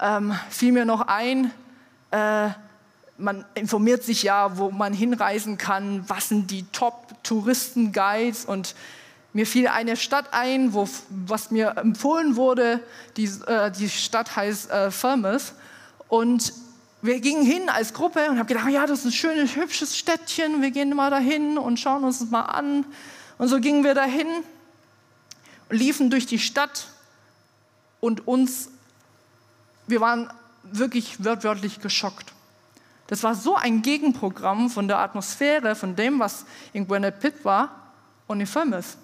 ähm, 0.00 0.34
fiel 0.50 0.72
mir 0.72 0.84
noch 0.84 1.02
ein, 1.02 1.50
äh, 2.10 2.48
man 3.16 3.44
informiert 3.54 4.02
sich 4.02 4.22
ja, 4.24 4.58
wo 4.58 4.70
man 4.70 4.92
hinreisen 4.92 5.58
kann, 5.58 6.04
was 6.08 6.28
sind 6.28 6.50
die 6.50 6.64
Top-Touristen-Guides? 6.72 8.44
Und 8.44 8.74
mir 9.32 9.46
fiel 9.46 9.68
eine 9.68 9.96
Stadt 9.96 10.26
ein, 10.32 10.74
wo, 10.74 10.88
was 11.08 11.50
mir 11.50 11.76
empfohlen 11.76 12.36
wurde, 12.36 12.80
die, 13.16 13.24
äh, 13.46 13.70
die 13.70 13.88
Stadt 13.88 14.36
heißt 14.36 14.70
äh, 14.70 14.90
Firmes 14.90 15.54
und 16.08 16.52
wir 17.02 17.20
gingen 17.20 17.44
hin 17.44 17.68
als 17.68 17.92
Gruppe 17.92 18.30
und 18.30 18.38
haben 18.38 18.46
gedacht, 18.46 18.70
ja, 18.70 18.86
das 18.86 19.00
ist 19.00 19.06
ein 19.06 19.12
schönes, 19.12 19.56
hübsches 19.56 19.98
Städtchen, 19.98 20.62
wir 20.62 20.70
gehen 20.70 20.94
mal 20.94 21.10
dahin 21.10 21.58
und 21.58 21.78
schauen 21.78 22.02
uns 22.04 22.20
das 22.20 22.30
mal 22.30 22.42
an. 22.42 22.86
Und 23.38 23.48
so 23.48 23.60
gingen 23.60 23.84
wir 23.84 23.94
dahin 23.94 24.26
liefen 25.70 26.10
durch 26.10 26.26
die 26.26 26.38
Stadt 26.38 26.88
und 28.00 28.26
uns, 28.26 28.68
wir 29.86 30.00
waren 30.00 30.30
wirklich 30.62 31.22
wörtlich 31.24 31.80
geschockt. 31.80 32.32
Das 33.06 33.22
war 33.22 33.34
so 33.34 33.54
ein 33.54 33.82
Gegenprogramm 33.82 34.70
von 34.70 34.88
der 34.88 34.98
Atmosphäre, 34.98 35.74
von 35.74 35.94
dem, 35.94 36.18
was 36.18 36.46
in 36.72 36.86
Gwinnett 36.86 37.20
Pitt 37.20 37.44
war 37.44 37.70
und 38.26 38.40
in 38.40 38.46
Firmes. 38.46 38.96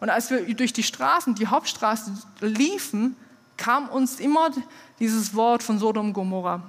Und 0.00 0.10
als 0.10 0.30
wir 0.30 0.54
durch 0.54 0.72
die 0.72 0.82
Straßen, 0.82 1.34
die 1.34 1.46
Hauptstraße 1.46 2.12
liefen, 2.40 3.16
kam 3.56 3.88
uns 3.88 4.20
immer 4.20 4.50
dieses 4.98 5.34
Wort 5.34 5.62
von 5.62 5.78
Sodom 5.78 6.08
und 6.08 6.12
Gomorra. 6.12 6.62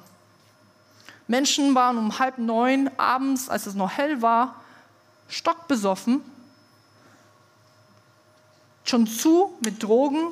Menschen 1.28 1.73
waren 1.73 1.97
um 1.97 2.19
halb 2.19 2.38
neun 2.38 2.89
abends, 2.97 3.49
als 3.49 3.65
es 3.65 3.73
noch 3.73 3.91
hell 3.91 4.21
war, 4.21 4.56
stockbesoffen, 5.28 6.21
schon 8.86 9.08
zu 9.08 9.54
mit 9.60 9.84
Drogen. 9.84 10.32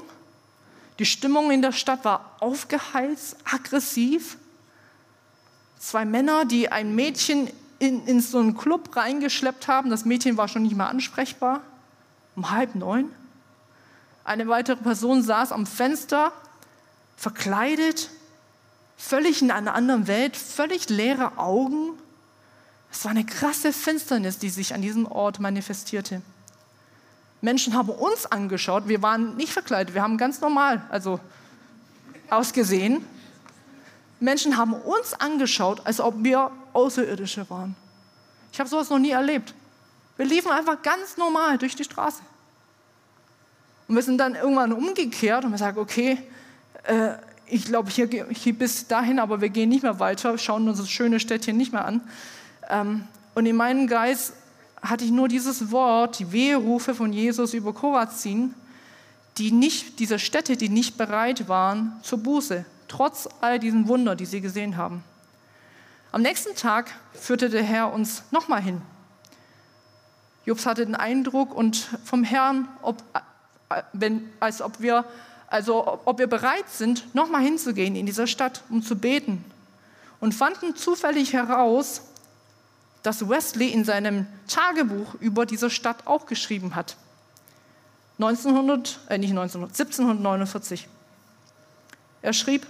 Die 1.00 1.06
Stimmung 1.06 1.52
in 1.52 1.62
der 1.62 1.72
Stadt 1.72 2.06
war 2.06 2.38
aufgeheizt, 2.40 3.36
aggressiv 3.44 4.38
zwei 5.84 6.06
Männer, 6.06 6.46
die 6.46 6.72
ein 6.72 6.96
Mädchen 6.96 7.50
in, 7.80 8.06
in 8.08 8.22
so 8.22 8.40
einen 8.40 8.56
Club 8.56 8.96
reingeschleppt 8.96 9.68
haben. 9.68 9.90
Das 9.90 10.06
Mädchen 10.06 10.38
war 10.38 10.48
schon 10.48 10.64
nicht 10.64 10.76
mehr 10.76 10.88
ansprechbar. 10.88 11.62
Um 12.36 12.50
halb 12.50 12.74
neun. 12.76 13.12
Eine 14.24 14.48
weitere 14.48 14.78
Person 14.78 15.22
saß 15.22 15.52
am 15.52 15.66
Fenster, 15.66 16.32
verkleidet, 17.18 18.10
völlig 18.98 19.42
in 19.42 19.52
einer 19.52 19.76
anderen 19.76 20.08
Welt, 20.08 20.38
völlig 20.38 20.90
leere 20.90 21.38
Augen. 21.38 21.92
Es 22.92 23.04
war 23.04 23.12
eine 23.12 23.26
krasse 23.26 23.74
Finsternis, 23.74 24.40
die 24.40 24.50
sich 24.50 24.74
an 24.74 24.82
diesem 24.82 25.06
Ort 25.06 25.40
manifestierte. 25.40 26.22
Menschen 27.44 27.76
haben 27.76 27.90
uns 27.90 28.26
angeschaut, 28.26 28.88
wir 28.88 29.02
waren 29.02 29.36
nicht 29.36 29.52
verkleidet, 29.52 29.94
wir 29.94 30.02
haben 30.02 30.18
ganz 30.18 30.40
normal, 30.40 30.82
also 30.90 31.20
ausgesehen. 32.30 33.06
Menschen 34.22 34.56
haben 34.56 34.74
uns 34.74 35.14
angeschaut, 35.14 35.82
als 35.86 36.00
ob 36.00 36.24
wir 36.24 36.52
Außerirdische 36.72 37.50
waren. 37.50 37.76
Ich 38.54 38.60
habe 38.62 38.70
sowas 38.70 38.90
noch 38.90 38.98
nie 38.98 39.12
erlebt. 39.12 39.54
Wir 40.16 40.26
liefen 40.26 40.52
einfach 40.52 40.82
ganz 40.82 41.18
normal 41.18 41.58
durch 41.58 41.76
die 41.76 41.84
Straße. 41.84 42.22
Und 43.90 43.96
wir 43.96 44.04
sind 44.04 44.20
dann 44.20 44.36
irgendwann 44.36 44.72
umgekehrt 44.72 45.44
und 45.44 45.52
wir 45.52 45.58
sagen, 45.58 45.80
okay, 45.80 46.18
äh, 46.84 47.16
ich 47.46 47.66
glaube, 47.66 47.90
hier, 47.90 48.08
hier 48.30 48.58
bis 48.58 48.88
dahin, 48.88 49.20
aber 49.20 49.42
wir 49.42 49.50
gehen 49.50 49.68
nicht 49.68 49.84
mehr 49.84 50.00
weiter, 50.00 50.38
schauen 50.38 50.70
uns 50.70 50.78
das 50.78 50.90
schöne 50.90 51.20
Städtchen 51.20 51.58
nicht 51.58 51.74
mehr 51.74 51.84
an. 51.84 52.00
Ähm, 52.70 53.04
und 53.36 53.46
in 53.46 53.58
meinem 53.58 53.88
Geist 53.88 54.34
hatte 54.84 55.06
ich 55.06 55.12
nur 55.12 55.30
dieses 55.30 55.72
Wort, 55.72 56.20
die 56.20 56.32
Weherufe 56.32 56.94
von 56.94 57.14
Jesus 57.14 57.54
über 57.54 57.74
Korazin, 57.74 58.54
die 59.38 59.52
nicht, 59.52 60.00
diese 60.00 60.20
Städte, 60.20 60.58
die 60.58 60.70
nicht 60.70 60.98
bereit 60.98 61.48
waren 61.48 61.94
zur 62.04 62.20
Buße, 62.20 62.66
trotz 62.88 63.28
all 63.42 63.60
diesen 63.60 63.88
Wunder, 63.88 64.16
die 64.16 64.26
sie 64.26 64.42
gesehen 64.42 64.78
haben. 64.78 65.04
Am 66.12 66.22
nächsten 66.22 66.56
Tag 66.56 66.92
führte 67.14 67.50
der 67.50 67.64
Herr 67.64 67.92
uns 67.94 68.24
nochmal 68.30 68.62
hin. 68.62 68.82
Jobs 70.46 70.66
hatte 70.66 70.86
den 70.86 70.96
Eindruck 70.96 71.56
und 71.56 71.78
vom 72.04 72.24
Herrn, 72.24 72.68
ob, 72.82 73.02
wenn, 73.94 74.30
als 74.40 74.62
ob 74.62 74.82
wir, 74.82 75.06
also 75.48 76.02
ob 76.06 76.20
wir 76.20 76.28
bereit 76.28 76.70
sind, 76.70 77.16
nochmal 77.16 77.42
hinzugehen 77.42 77.96
in 77.96 78.06
dieser 78.06 78.28
Stadt, 78.28 78.64
um 78.70 78.84
zu 78.84 78.98
beten. 78.98 79.44
Und 80.20 80.34
fanden 80.34 80.76
zufällig 80.76 81.34
heraus, 81.34 82.02
dass 83.04 83.30
Wesley 83.30 83.70
in 83.70 83.86
seinem 83.86 84.26
Tagebuch 84.48 85.16
über 85.16 85.46
diese 85.46 85.70
Stadt 85.70 86.08
auch 86.08 86.26
geschrieben 86.26 86.76
hat. 86.76 86.96
1900, 88.18 89.00
äh 89.10 89.18
nicht 89.18 89.32
1900, 89.32 89.80
1749. 89.80 90.88
Er 92.22 92.34
schrieb, 92.34 92.66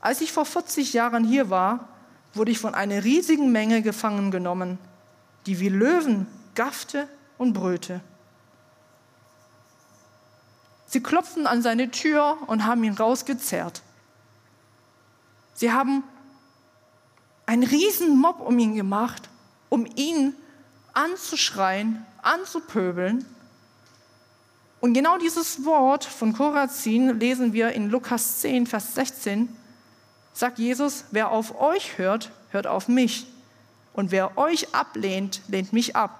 als 0.00 0.20
ich 0.20 0.32
vor 0.32 0.46
40 0.46 0.92
Jahren 0.92 1.24
hier 1.24 1.50
war, 1.50 1.88
wurde 2.34 2.52
ich 2.52 2.58
von 2.58 2.74
einer 2.74 3.02
riesigen 3.02 3.50
Menge 3.50 3.82
gefangen 3.82 4.30
genommen, 4.30 4.78
die 5.46 5.58
wie 5.58 5.68
Löwen 5.68 6.26
gaffte 6.54 7.08
und 7.38 7.52
brüllte. 7.52 8.00
Sie 10.86 11.02
klopften 11.02 11.46
an 11.46 11.62
seine 11.62 11.90
Tür 11.90 12.38
und 12.46 12.66
haben 12.66 12.84
ihn 12.84 12.94
rausgezerrt. 12.94 13.82
Sie 15.54 15.72
haben 15.72 16.04
einen 17.46 17.62
riesen 17.64 18.16
Mob 18.18 18.40
um 18.40 18.58
ihn 18.58 18.74
gemacht, 18.74 19.29
um 19.70 19.86
ihn 19.96 20.34
anzuschreien, 20.92 22.04
anzupöbeln 22.20 23.24
und 24.80 24.94
genau 24.94 25.18
dieses 25.18 25.64
Wort 25.64 26.04
von 26.04 26.32
Korazin 26.32 27.18
lesen 27.20 27.52
wir 27.52 27.72
in 27.72 27.90
Lukas 27.90 28.40
10, 28.40 28.66
Vers 28.66 28.94
16. 28.94 29.54
Sagt 30.32 30.58
Jesus, 30.58 31.04
wer 31.10 31.30
auf 31.30 31.60
euch 31.60 31.98
hört, 31.98 32.30
hört 32.48 32.66
auf 32.66 32.88
mich. 32.88 33.26
Und 33.92 34.10
wer 34.10 34.38
euch 34.38 34.74
ablehnt, 34.74 35.42
lehnt 35.48 35.74
mich 35.74 35.96
ab. 35.96 36.18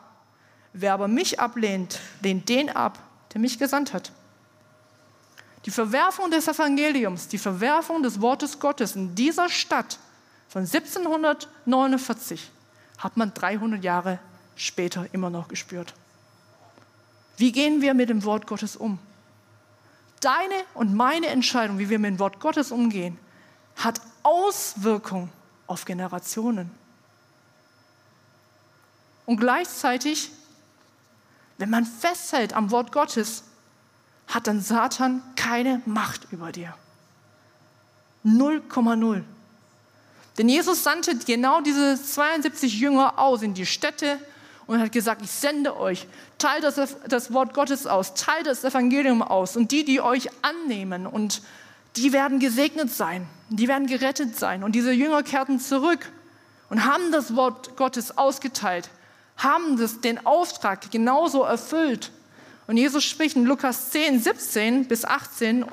Wer 0.75 0.93
aber 0.93 1.09
mich 1.09 1.41
ablehnt, 1.41 1.99
lehnt 2.23 2.49
den 2.49 2.69
ab, 2.69 2.99
der 3.33 3.41
mich 3.41 3.59
gesandt 3.59 3.95
hat. 3.95 4.13
Die 5.65 5.71
Verwerfung 5.71 6.31
des 6.31 6.47
Evangeliums, 6.47 7.29
die 7.29 7.39
Verwerfung 7.39 8.03
des 8.03 8.21
Wortes 8.21 8.59
Gottes 8.59 8.95
in 8.95 9.15
dieser 9.15 9.49
Stadt 9.49 9.99
von 10.49 10.63
1749 10.63 12.51
hat 13.01 13.17
man 13.17 13.35
300 13.35 13.83
Jahre 13.83 14.19
später 14.55 15.07
immer 15.13 15.31
noch 15.31 15.49
gespürt. 15.49 15.95
Wie 17.39 17.51
gehen 17.51 17.81
wir 17.81 17.95
mit 17.95 18.11
dem 18.11 18.25
Wort 18.25 18.47
Gottes 18.47 18.77
um? 18.77 18.99
Deine 20.21 20.55
und 20.75 20.95
meine 20.95 21.29
Entscheidung, 21.29 21.79
wie 21.79 21.89
wir 21.89 21.99
mit 21.99 22.11
dem 22.11 22.19
Wort 22.19 22.39
Gottes 22.41 22.71
umgehen, 22.71 23.19
hat 23.77 24.03
Auswirkungen 24.23 25.33
auf 25.67 25.87
Generationen. 25.87 26.71
Und 29.25 29.39
gleichzeitig, 29.39 30.31
wenn 31.57 31.71
man 31.71 31.87
festhält 31.87 32.53
am 32.53 32.71
Wort 32.71 32.93
Gottes, 32.93 33.45
hat 34.27 34.47
dann 34.47 34.61
Satan 34.61 35.23
keine 35.37 35.81
Macht 35.87 36.31
über 36.31 36.53
dir. 36.53 36.75
0,0. 38.25 39.25
Denn 40.41 40.49
Jesus 40.49 40.83
sandte 40.85 41.15
genau 41.17 41.61
diese 41.61 42.03
72 42.03 42.81
Jünger 42.81 43.19
aus 43.19 43.43
in 43.43 43.53
die 43.53 43.67
Städte 43.67 44.19
und 44.67 44.81
hat 44.81 44.91
gesagt, 44.91 45.21
ich 45.21 45.31
sende 45.31 45.79
euch, 45.79 46.07
teilt 46.39 46.65
das, 46.65 46.97
das 47.07 47.35
Wort 47.35 47.53
Gottes 47.53 47.87
aus, 47.87 48.15
teilt 48.15 48.47
das 48.47 48.65
Evangelium 48.65 49.21
aus 49.21 49.55
und 49.55 49.71
die, 49.71 49.85
die 49.85 50.01
euch 50.01 50.31
annehmen 50.41 51.07
und 51.07 51.43
die 51.97 52.15
werden 52.15 52.39
gesegnet 52.39 52.91
sein, 52.91 53.27
die 53.51 53.69
werden 53.69 53.87
gerettet 53.87 54.35
sein. 54.35 54.65
Und 54.65 54.73
diese 54.73 54.93
Jünger 54.93 55.23
kehrten 55.23 55.61
zurück 55.61 56.11
und 56.71 56.87
haben 56.87 57.13
das 57.13 57.37
Wort 57.37 57.77
Gottes 57.77 58.17
ausgeteilt, 58.17 58.89
haben 59.37 59.77
das, 59.77 60.01
den 60.01 60.25
Auftrag 60.25 60.91
genauso 60.91 61.43
erfüllt. 61.43 62.13
Und 62.67 62.79
Jesus 62.79 63.05
spricht 63.05 63.37
in 63.37 63.45
Lukas 63.45 63.91
10, 63.91 64.23
17 64.23 64.89
bis 64.89 65.05
18, 65.05 65.67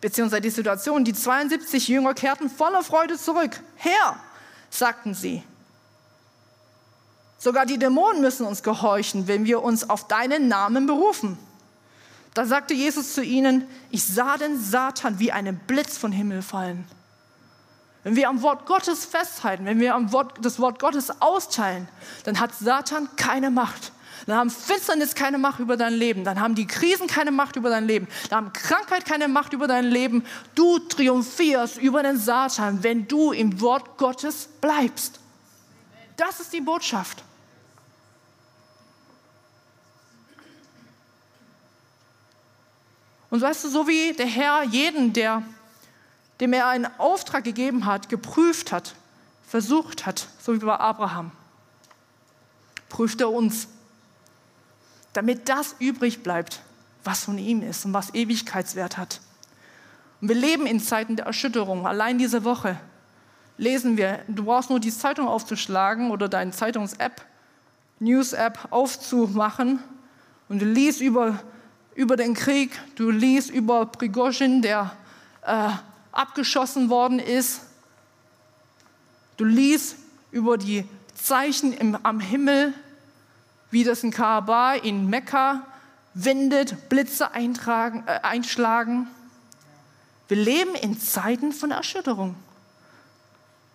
beziehungsweise 0.00 0.42
die 0.42 0.50
Situation, 0.50 1.04
die 1.04 1.12
72 1.12 1.88
Jünger 1.88 2.14
kehrten 2.14 2.48
voller 2.48 2.82
Freude 2.82 3.18
zurück. 3.18 3.60
Herr, 3.76 4.16
sagten 4.70 5.14
sie, 5.14 5.42
sogar 7.38 7.66
die 7.66 7.78
Dämonen 7.78 8.20
müssen 8.20 8.46
uns 8.46 8.62
gehorchen, 8.62 9.28
wenn 9.28 9.44
wir 9.44 9.62
uns 9.62 9.88
auf 9.88 10.08
deinen 10.08 10.48
Namen 10.48 10.86
berufen. 10.86 11.38
Da 12.34 12.44
sagte 12.46 12.74
Jesus 12.74 13.14
zu 13.14 13.22
ihnen, 13.22 13.66
ich 13.90 14.04
sah 14.04 14.36
den 14.36 14.58
Satan 14.58 15.18
wie 15.18 15.32
einen 15.32 15.58
Blitz 15.58 15.98
von 15.98 16.12
Himmel 16.12 16.42
fallen. 16.42 16.86
Wenn 18.02 18.16
wir 18.16 18.28
am 18.28 18.40
Wort 18.40 18.66
Gottes 18.66 19.04
festhalten, 19.04 19.66
wenn 19.66 19.80
wir 19.80 19.94
am 19.94 20.12
Wort, 20.12 20.38
das 20.42 20.58
Wort 20.58 20.78
Gottes 20.78 21.20
austeilen, 21.20 21.88
dann 22.24 22.40
hat 22.40 22.54
Satan 22.54 23.08
keine 23.16 23.50
Macht. 23.50 23.92
Dann 24.26 24.36
haben 24.36 24.50
Finsternis 24.50 25.14
keine 25.14 25.38
Macht 25.38 25.60
über 25.60 25.76
dein 25.76 25.94
Leben. 25.94 26.24
Dann 26.24 26.40
haben 26.40 26.54
die 26.54 26.66
Krisen 26.66 27.06
keine 27.06 27.30
Macht 27.30 27.56
über 27.56 27.70
dein 27.70 27.86
Leben. 27.86 28.06
Dann 28.28 28.46
haben 28.46 28.52
Krankheit 28.52 29.04
keine 29.04 29.28
Macht 29.28 29.52
über 29.52 29.66
dein 29.66 29.86
Leben. 29.86 30.24
Du 30.54 30.78
triumphierst 30.78 31.78
über 31.78 32.02
den 32.02 32.18
Satan, 32.18 32.82
wenn 32.82 33.08
du 33.08 33.32
im 33.32 33.60
Wort 33.60 33.96
Gottes 33.98 34.48
bleibst. 34.60 35.20
Das 36.16 36.40
ist 36.40 36.52
die 36.52 36.60
Botschaft. 36.60 37.22
Und 43.30 43.40
weißt 43.40 43.64
du, 43.64 43.68
so 43.68 43.86
wie 43.86 44.12
der 44.12 44.26
Herr 44.26 44.64
jeden, 44.64 45.12
der, 45.12 45.42
dem 46.40 46.52
er 46.52 46.66
einen 46.66 46.88
Auftrag 46.98 47.44
gegeben 47.44 47.86
hat, 47.86 48.08
geprüft 48.08 48.72
hat, 48.72 48.94
versucht 49.46 50.04
hat, 50.04 50.28
so 50.42 50.52
wie 50.52 50.58
bei 50.58 50.78
Abraham, 50.78 51.30
prüft 52.88 53.20
er 53.20 53.30
uns, 53.30 53.68
damit 55.12 55.48
das 55.48 55.76
übrig 55.78 56.22
bleibt, 56.22 56.60
was 57.04 57.24
von 57.24 57.38
ihm 57.38 57.62
ist 57.62 57.84
und 57.84 57.92
was 57.92 58.14
Ewigkeitswert 58.14 58.98
hat. 58.98 59.20
Und 60.20 60.28
wir 60.28 60.36
leben 60.36 60.66
in 60.66 60.80
Zeiten 60.80 61.16
der 61.16 61.26
Erschütterung. 61.26 61.86
Allein 61.86 62.18
diese 62.18 62.44
Woche 62.44 62.78
lesen 63.56 63.96
wir, 63.96 64.20
du 64.28 64.44
brauchst 64.44 64.70
nur 64.70 64.80
die 64.80 64.92
Zeitung 64.92 65.28
aufzuschlagen 65.28 66.10
oder 66.10 66.28
deine 66.28 66.50
Zeitungs-App, 66.50 67.24
News-App 67.98 68.68
aufzumachen 68.70 69.78
und 70.48 70.60
du 70.60 70.66
liest 70.66 71.00
über 71.00 71.38
über 71.94 72.16
den 72.16 72.34
Krieg, 72.34 72.70
du 72.94 73.10
liest 73.10 73.50
über 73.50 73.86
Prigozhin, 73.86 74.62
der 74.62 74.92
äh, 75.42 75.68
abgeschossen 76.12 76.88
worden 76.88 77.18
ist. 77.18 77.60
Du 79.36 79.44
liest 79.44 79.96
über 80.30 80.56
die 80.56 80.84
Zeichen 81.14 81.72
im, 81.72 81.98
am 82.02 82.20
Himmel, 82.20 82.72
wie 83.70 83.84
das 83.84 84.02
in 84.02 84.10
Kaaba, 84.10 84.74
in 84.74 85.08
Mekka 85.08 85.66
windet, 86.14 86.88
Blitze 86.88 87.32
eintragen, 87.32 88.04
äh, 88.06 88.20
einschlagen. 88.22 89.06
Wir 90.28 90.36
leben 90.36 90.74
in 90.74 90.98
Zeiten 90.98 91.52
von 91.52 91.70
Erschütterung. 91.70 92.34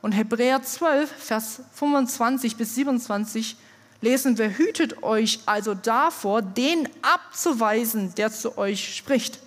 Und 0.01 0.11
Hebräer 0.11 0.61
12, 0.61 1.11
Vers 1.11 1.61
25 1.73 2.57
bis 2.57 2.75
27 2.75 3.57
lesen 4.01 4.37
wir, 4.37 4.57
hütet 4.57 5.01
euch 5.03 5.39
also 5.45 5.73
davor, 5.73 6.41
den 6.41 6.87
abzuweisen, 7.01 8.13
der 8.15 8.31
zu 8.31 8.57
euch 8.57 8.95
spricht. 8.95 9.39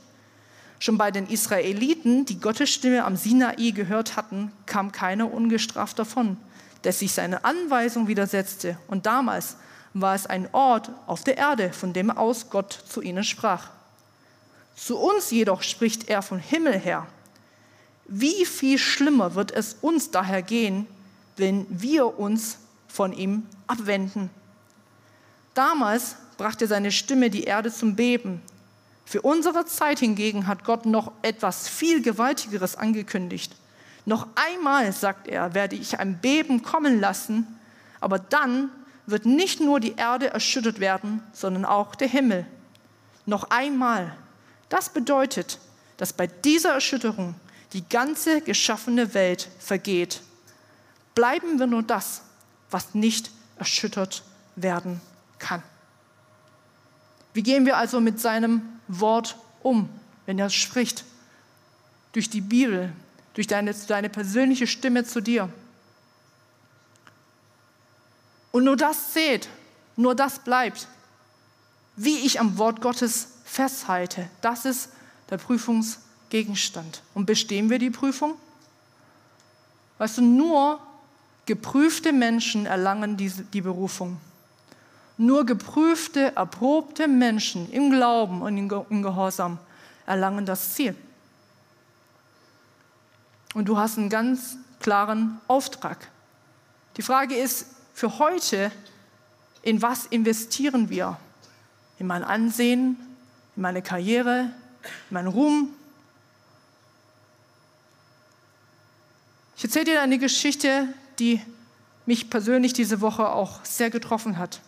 Schon 0.80 0.98
bei 0.98 1.10
den 1.10 1.28
Israeliten, 1.28 2.24
die 2.24 2.40
Gottes 2.40 2.70
Stimme 2.70 3.04
am 3.04 3.16
Sinai 3.16 3.70
gehört 3.70 4.16
hatten, 4.16 4.52
kam 4.66 4.92
keiner 4.92 5.32
ungestraft 5.32 5.98
davon, 5.98 6.36
der 6.84 6.92
sich 6.92 7.12
seine 7.12 7.44
Anweisung 7.44 8.08
widersetzte. 8.08 8.78
Und 8.86 9.06
damals 9.06 9.56
war 9.94 10.14
es 10.14 10.26
ein 10.26 10.48
Ort 10.52 10.90
auf 11.06 11.24
der 11.24 11.38
Erde, 11.38 11.72
von 11.72 11.92
dem 11.92 12.10
aus 12.10 12.50
Gott 12.50 12.72
zu 12.72 13.00
ihnen 13.00 13.24
sprach. 13.24 13.70
Zu 14.76 14.98
uns 14.98 15.30
jedoch 15.30 15.62
spricht 15.62 16.08
er 16.08 16.22
vom 16.22 16.38
Himmel 16.38 16.78
her. 16.78 17.06
Wie 18.06 18.46
viel 18.46 18.78
schlimmer 18.78 19.34
wird 19.34 19.50
es 19.50 19.76
uns 19.80 20.10
daher 20.10 20.42
gehen, 20.42 20.86
wenn 21.36 21.66
wir 21.68 22.18
uns 22.18 22.58
von 22.86 23.12
ihm 23.12 23.46
abwenden? 23.66 24.30
Damals 25.54 26.16
brachte 26.36 26.66
seine 26.66 26.92
Stimme 26.92 27.30
die 27.30 27.44
Erde 27.44 27.72
zum 27.72 27.96
Beben. 27.96 28.40
Für 29.04 29.22
unsere 29.22 29.64
Zeit 29.66 29.98
hingegen 29.98 30.46
hat 30.46 30.64
Gott 30.64 30.86
noch 30.86 31.12
etwas 31.22 31.68
viel 31.68 32.00
Gewaltigeres 32.00 32.76
angekündigt. 32.76 33.56
Noch 34.06 34.26
einmal, 34.36 34.92
sagt 34.92 35.28
er, 35.28 35.54
werde 35.54 35.76
ich 35.76 35.98
ein 35.98 36.18
Beben 36.18 36.62
kommen 36.62 37.00
lassen, 37.00 37.46
aber 38.00 38.18
dann 38.18 38.70
wird 39.10 39.26
nicht 39.26 39.60
nur 39.60 39.80
die 39.80 39.96
Erde 39.96 40.30
erschüttert 40.30 40.80
werden, 40.80 41.22
sondern 41.32 41.64
auch 41.64 41.94
der 41.94 42.08
Himmel. 42.08 42.46
Noch 43.26 43.50
einmal. 43.50 44.14
Das 44.68 44.90
bedeutet, 44.90 45.58
dass 45.96 46.12
bei 46.12 46.26
dieser 46.26 46.74
Erschütterung 46.74 47.34
die 47.72 47.88
ganze 47.88 48.40
geschaffene 48.40 49.14
Welt 49.14 49.48
vergeht. 49.58 50.20
Bleiben 51.14 51.58
wir 51.58 51.66
nur 51.66 51.82
das, 51.82 52.22
was 52.70 52.94
nicht 52.94 53.30
erschüttert 53.58 54.22
werden 54.56 55.00
kann. 55.38 55.62
Wie 57.32 57.42
gehen 57.42 57.66
wir 57.66 57.76
also 57.76 58.00
mit 58.00 58.20
seinem 58.20 58.62
Wort 58.88 59.36
um, 59.62 59.88
wenn 60.26 60.38
er 60.38 60.50
spricht? 60.50 61.04
Durch 62.12 62.30
die 62.30 62.40
Bibel, 62.40 62.92
durch 63.34 63.46
deine, 63.46 63.74
deine 63.86 64.08
persönliche 64.08 64.66
Stimme 64.66 65.04
zu 65.04 65.20
dir. 65.20 65.48
Und 68.52 68.64
nur 68.64 68.76
das 68.76 69.12
zählt, 69.12 69.48
nur 69.96 70.14
das 70.14 70.38
bleibt. 70.38 70.88
Wie 71.96 72.18
ich 72.18 72.40
am 72.40 72.58
Wort 72.58 72.80
Gottes 72.80 73.28
festhalte, 73.44 74.28
das 74.40 74.64
ist 74.64 74.90
der 75.30 75.38
Prüfungsgegenstand. 75.38 77.02
Und 77.14 77.26
bestehen 77.26 77.70
wir 77.70 77.78
die 77.78 77.90
Prüfung? 77.90 78.34
Weißt 79.98 80.18
du, 80.18 80.22
nur 80.22 80.80
geprüfte 81.46 82.12
Menschen 82.12 82.66
erlangen 82.66 83.16
diese, 83.16 83.42
die 83.42 83.60
Berufung. 83.60 84.18
Nur 85.16 85.44
geprüfte, 85.44 86.36
erprobte 86.36 87.08
Menschen 87.08 87.70
im 87.72 87.90
Glauben 87.90 88.42
und 88.42 88.56
im 88.56 89.02
Gehorsam 89.02 89.58
erlangen 90.06 90.46
das 90.46 90.74
Ziel. 90.74 90.94
Und 93.54 93.66
du 93.66 93.76
hast 93.76 93.98
einen 93.98 94.08
ganz 94.08 94.56
klaren 94.78 95.40
Auftrag. 95.48 96.08
Die 96.96 97.02
Frage 97.02 97.34
ist 97.34 97.66
für 97.98 98.20
heute, 98.20 98.70
in 99.62 99.82
was 99.82 100.06
investieren 100.06 100.88
wir? 100.88 101.18
In 101.98 102.06
mein 102.06 102.22
Ansehen, 102.22 102.96
in 103.56 103.62
meine 103.62 103.82
Karriere, 103.82 104.52
in 104.82 105.14
meinen 105.14 105.26
Ruhm? 105.26 105.70
Ich 109.56 109.64
erzähle 109.64 109.86
dir 109.86 110.00
eine 110.00 110.18
Geschichte, 110.18 110.86
die 111.18 111.40
mich 112.06 112.30
persönlich 112.30 112.72
diese 112.72 113.00
Woche 113.00 113.30
auch 113.30 113.64
sehr 113.64 113.90
getroffen 113.90 114.38
hat. 114.38 114.60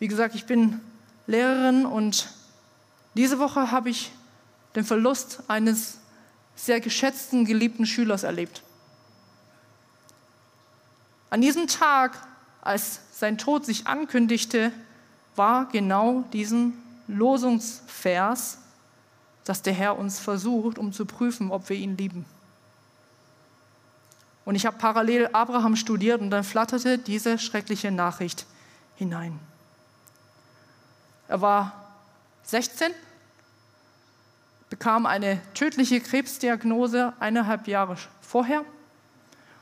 Wie 0.00 0.08
gesagt, 0.08 0.34
ich 0.34 0.46
bin 0.46 0.80
Lehrerin 1.28 1.86
und 1.86 2.28
diese 3.14 3.38
Woche 3.38 3.70
habe 3.70 3.88
ich 3.88 4.10
den 4.74 4.82
Verlust 4.82 5.44
eines 5.46 5.98
sehr 6.56 6.80
geschätzten, 6.80 7.44
geliebten 7.44 7.86
Schülers 7.86 8.24
erlebt. 8.24 8.64
An 11.30 11.40
diesem 11.40 11.68
Tag, 11.68 12.18
als 12.60 13.00
sein 13.12 13.38
Tod 13.38 13.64
sich 13.64 13.86
ankündigte, 13.86 14.72
war 15.36 15.66
genau 15.66 16.24
diesen 16.32 16.74
Losungsvers, 17.06 18.58
dass 19.44 19.62
der 19.62 19.72
Herr 19.72 19.98
uns 19.98 20.18
versucht, 20.18 20.78
um 20.78 20.92
zu 20.92 21.06
prüfen, 21.06 21.50
ob 21.50 21.68
wir 21.68 21.76
ihn 21.76 21.96
lieben. 21.96 22.24
Und 24.44 24.56
ich 24.56 24.66
habe 24.66 24.78
parallel 24.78 25.28
Abraham 25.32 25.76
studiert 25.76 26.20
und 26.20 26.30
dann 26.30 26.44
flatterte 26.44 26.98
diese 26.98 27.38
schreckliche 27.38 27.92
Nachricht 27.92 28.46
hinein. 28.96 29.38
Er 31.28 31.40
war 31.40 31.72
16, 32.42 32.92
bekam 34.68 35.06
eine 35.06 35.40
tödliche 35.54 36.00
Krebsdiagnose 36.00 37.12
eineinhalb 37.20 37.68
Jahre 37.68 37.96
vorher 38.20 38.64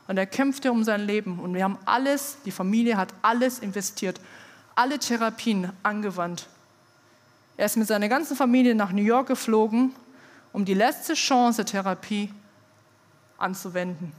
und 0.09 0.17
er 0.17 0.25
kämpfte 0.25 0.71
um 0.71 0.83
sein 0.83 1.01
Leben. 1.01 1.37
Und 1.37 1.53
wir 1.53 1.63
haben 1.63 1.77
alles, 1.85 2.37
die 2.43 2.49
Familie 2.49 2.97
hat 2.97 3.13
alles 3.21 3.59
investiert, 3.59 4.19
alle 4.73 4.97
Therapien 4.97 5.71
angewandt. 5.83 6.47
Er 7.57 7.67
ist 7.67 7.77
mit 7.77 7.87
seiner 7.87 8.09
ganzen 8.09 8.35
Familie 8.35 8.73
nach 8.73 8.91
New 8.91 9.03
York 9.03 9.27
geflogen, 9.27 9.93
um 10.51 10.65
die 10.65 10.73
letzte 10.73 11.13
Chance 11.13 11.63
Therapie 11.63 12.33
anzuwenden. 13.37 14.11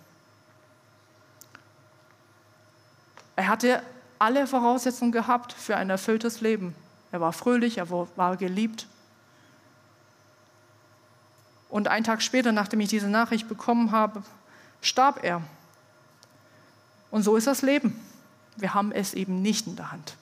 Er 3.35 3.49
hatte 3.49 3.83
alle 4.21 4.47
Voraussetzungen 4.47 5.11
gehabt 5.11 5.53
für 5.53 5.77
ein 5.77 5.91
erfülltes 5.91 6.41
Leben. 6.41 6.73
Er 7.11 7.21
war 7.21 7.33
fröhlich, 7.33 7.79
er 7.79 7.91
war 7.91 8.37
geliebt. 8.37 8.87
Und 11.69 11.89
einen 11.89 12.05
Tag 12.05 12.23
später, 12.23 12.53
nachdem 12.53 12.79
ich 12.79 12.91
diese 12.91 13.09
Nachricht 13.09 13.49
bekommen 13.49 13.91
habe, 13.91 14.23
starb 14.83 15.25
er. 15.25 15.43
Und 17.11 17.23
so 17.23 17.37
ist 17.37 17.47
das 17.47 17.63
Leben. 17.63 17.99
Wir 18.57 18.75
haben 18.75 18.93
es 18.93 19.15
eben 19.15 19.43
nicht 19.43 19.67
in 19.67 19.77
der 19.77 19.93
Hand. 19.93 20.17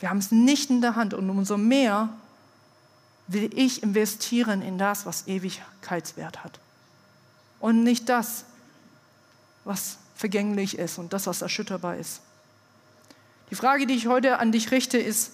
Wir 0.00 0.10
haben 0.10 0.18
es 0.18 0.30
nicht 0.30 0.70
in 0.70 0.80
der 0.80 0.96
Hand 0.96 1.14
und 1.14 1.28
umso 1.30 1.56
mehr 1.56 2.08
will 3.26 3.50
ich 3.54 3.82
investieren 3.82 4.62
in 4.62 4.78
das, 4.78 5.06
was 5.06 5.26
Ewigkeitswert 5.26 6.44
hat. 6.44 6.58
Und 7.60 7.82
nicht 7.82 8.08
das, 8.08 8.44
was 9.64 9.96
vergänglich 10.14 10.78
ist 10.78 10.98
und 10.98 11.12
das, 11.12 11.26
was 11.26 11.42
erschütterbar 11.42 11.96
ist. 11.96 12.20
Die 13.50 13.54
Frage, 13.54 13.86
die 13.86 13.94
ich 13.94 14.06
heute 14.06 14.38
an 14.38 14.52
dich 14.52 14.70
richte, 14.70 14.98
ist, 14.98 15.32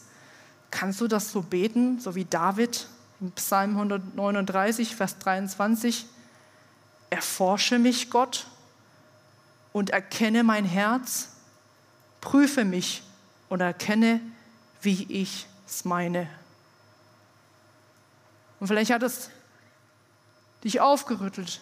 kannst 0.70 1.00
du 1.00 1.08
das 1.08 1.32
so 1.32 1.42
beten, 1.42 2.00
so 2.00 2.14
wie 2.14 2.24
David 2.24 2.86
im 3.20 3.32
Psalm 3.32 3.70
139, 3.70 4.94
Vers 4.94 5.18
23? 5.18 6.06
Erforsche 7.10 7.78
mich, 7.78 8.10
Gott, 8.10 8.46
und 9.72 9.90
erkenne 9.90 10.42
mein 10.42 10.64
Herz, 10.64 11.28
prüfe 12.20 12.64
mich 12.64 13.02
und 13.48 13.60
erkenne, 13.60 14.20
wie 14.82 15.04
ich 15.08 15.46
es 15.66 15.84
meine. 15.84 16.28
Und 18.58 18.66
vielleicht 18.66 18.90
hat 18.90 19.02
es 19.02 19.30
dich 20.64 20.80
aufgerüttelt. 20.80 21.60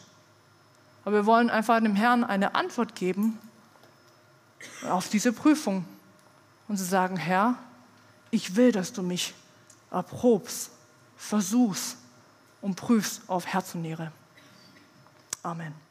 Aber 1.05 1.17
wir 1.17 1.27
wollen 1.27 1.49
einfach 1.49 1.81
dem 1.81 1.95
Herrn 1.95 2.25
eine 2.25 2.55
Antwort 2.55 2.95
geben 2.95 3.39
auf 4.89 5.09
diese 5.09 5.33
Prüfung. 5.33 5.85
Und 6.67 6.77
zu 6.77 6.85
sagen, 6.85 7.17
Herr, 7.17 7.55
ich 8.31 8.57
will, 8.57 8.73
dass 8.73 8.93
du 8.93 9.03
mich 9.03 9.35
erprobst, 9.91 10.71
versuchst 11.17 11.97
und 12.61 12.75
prüfst 12.75 13.23
auf 13.29 13.47
Herz 13.47 13.75
und 13.75 13.83
Niere. 13.83 14.13
Amen. 15.43 15.88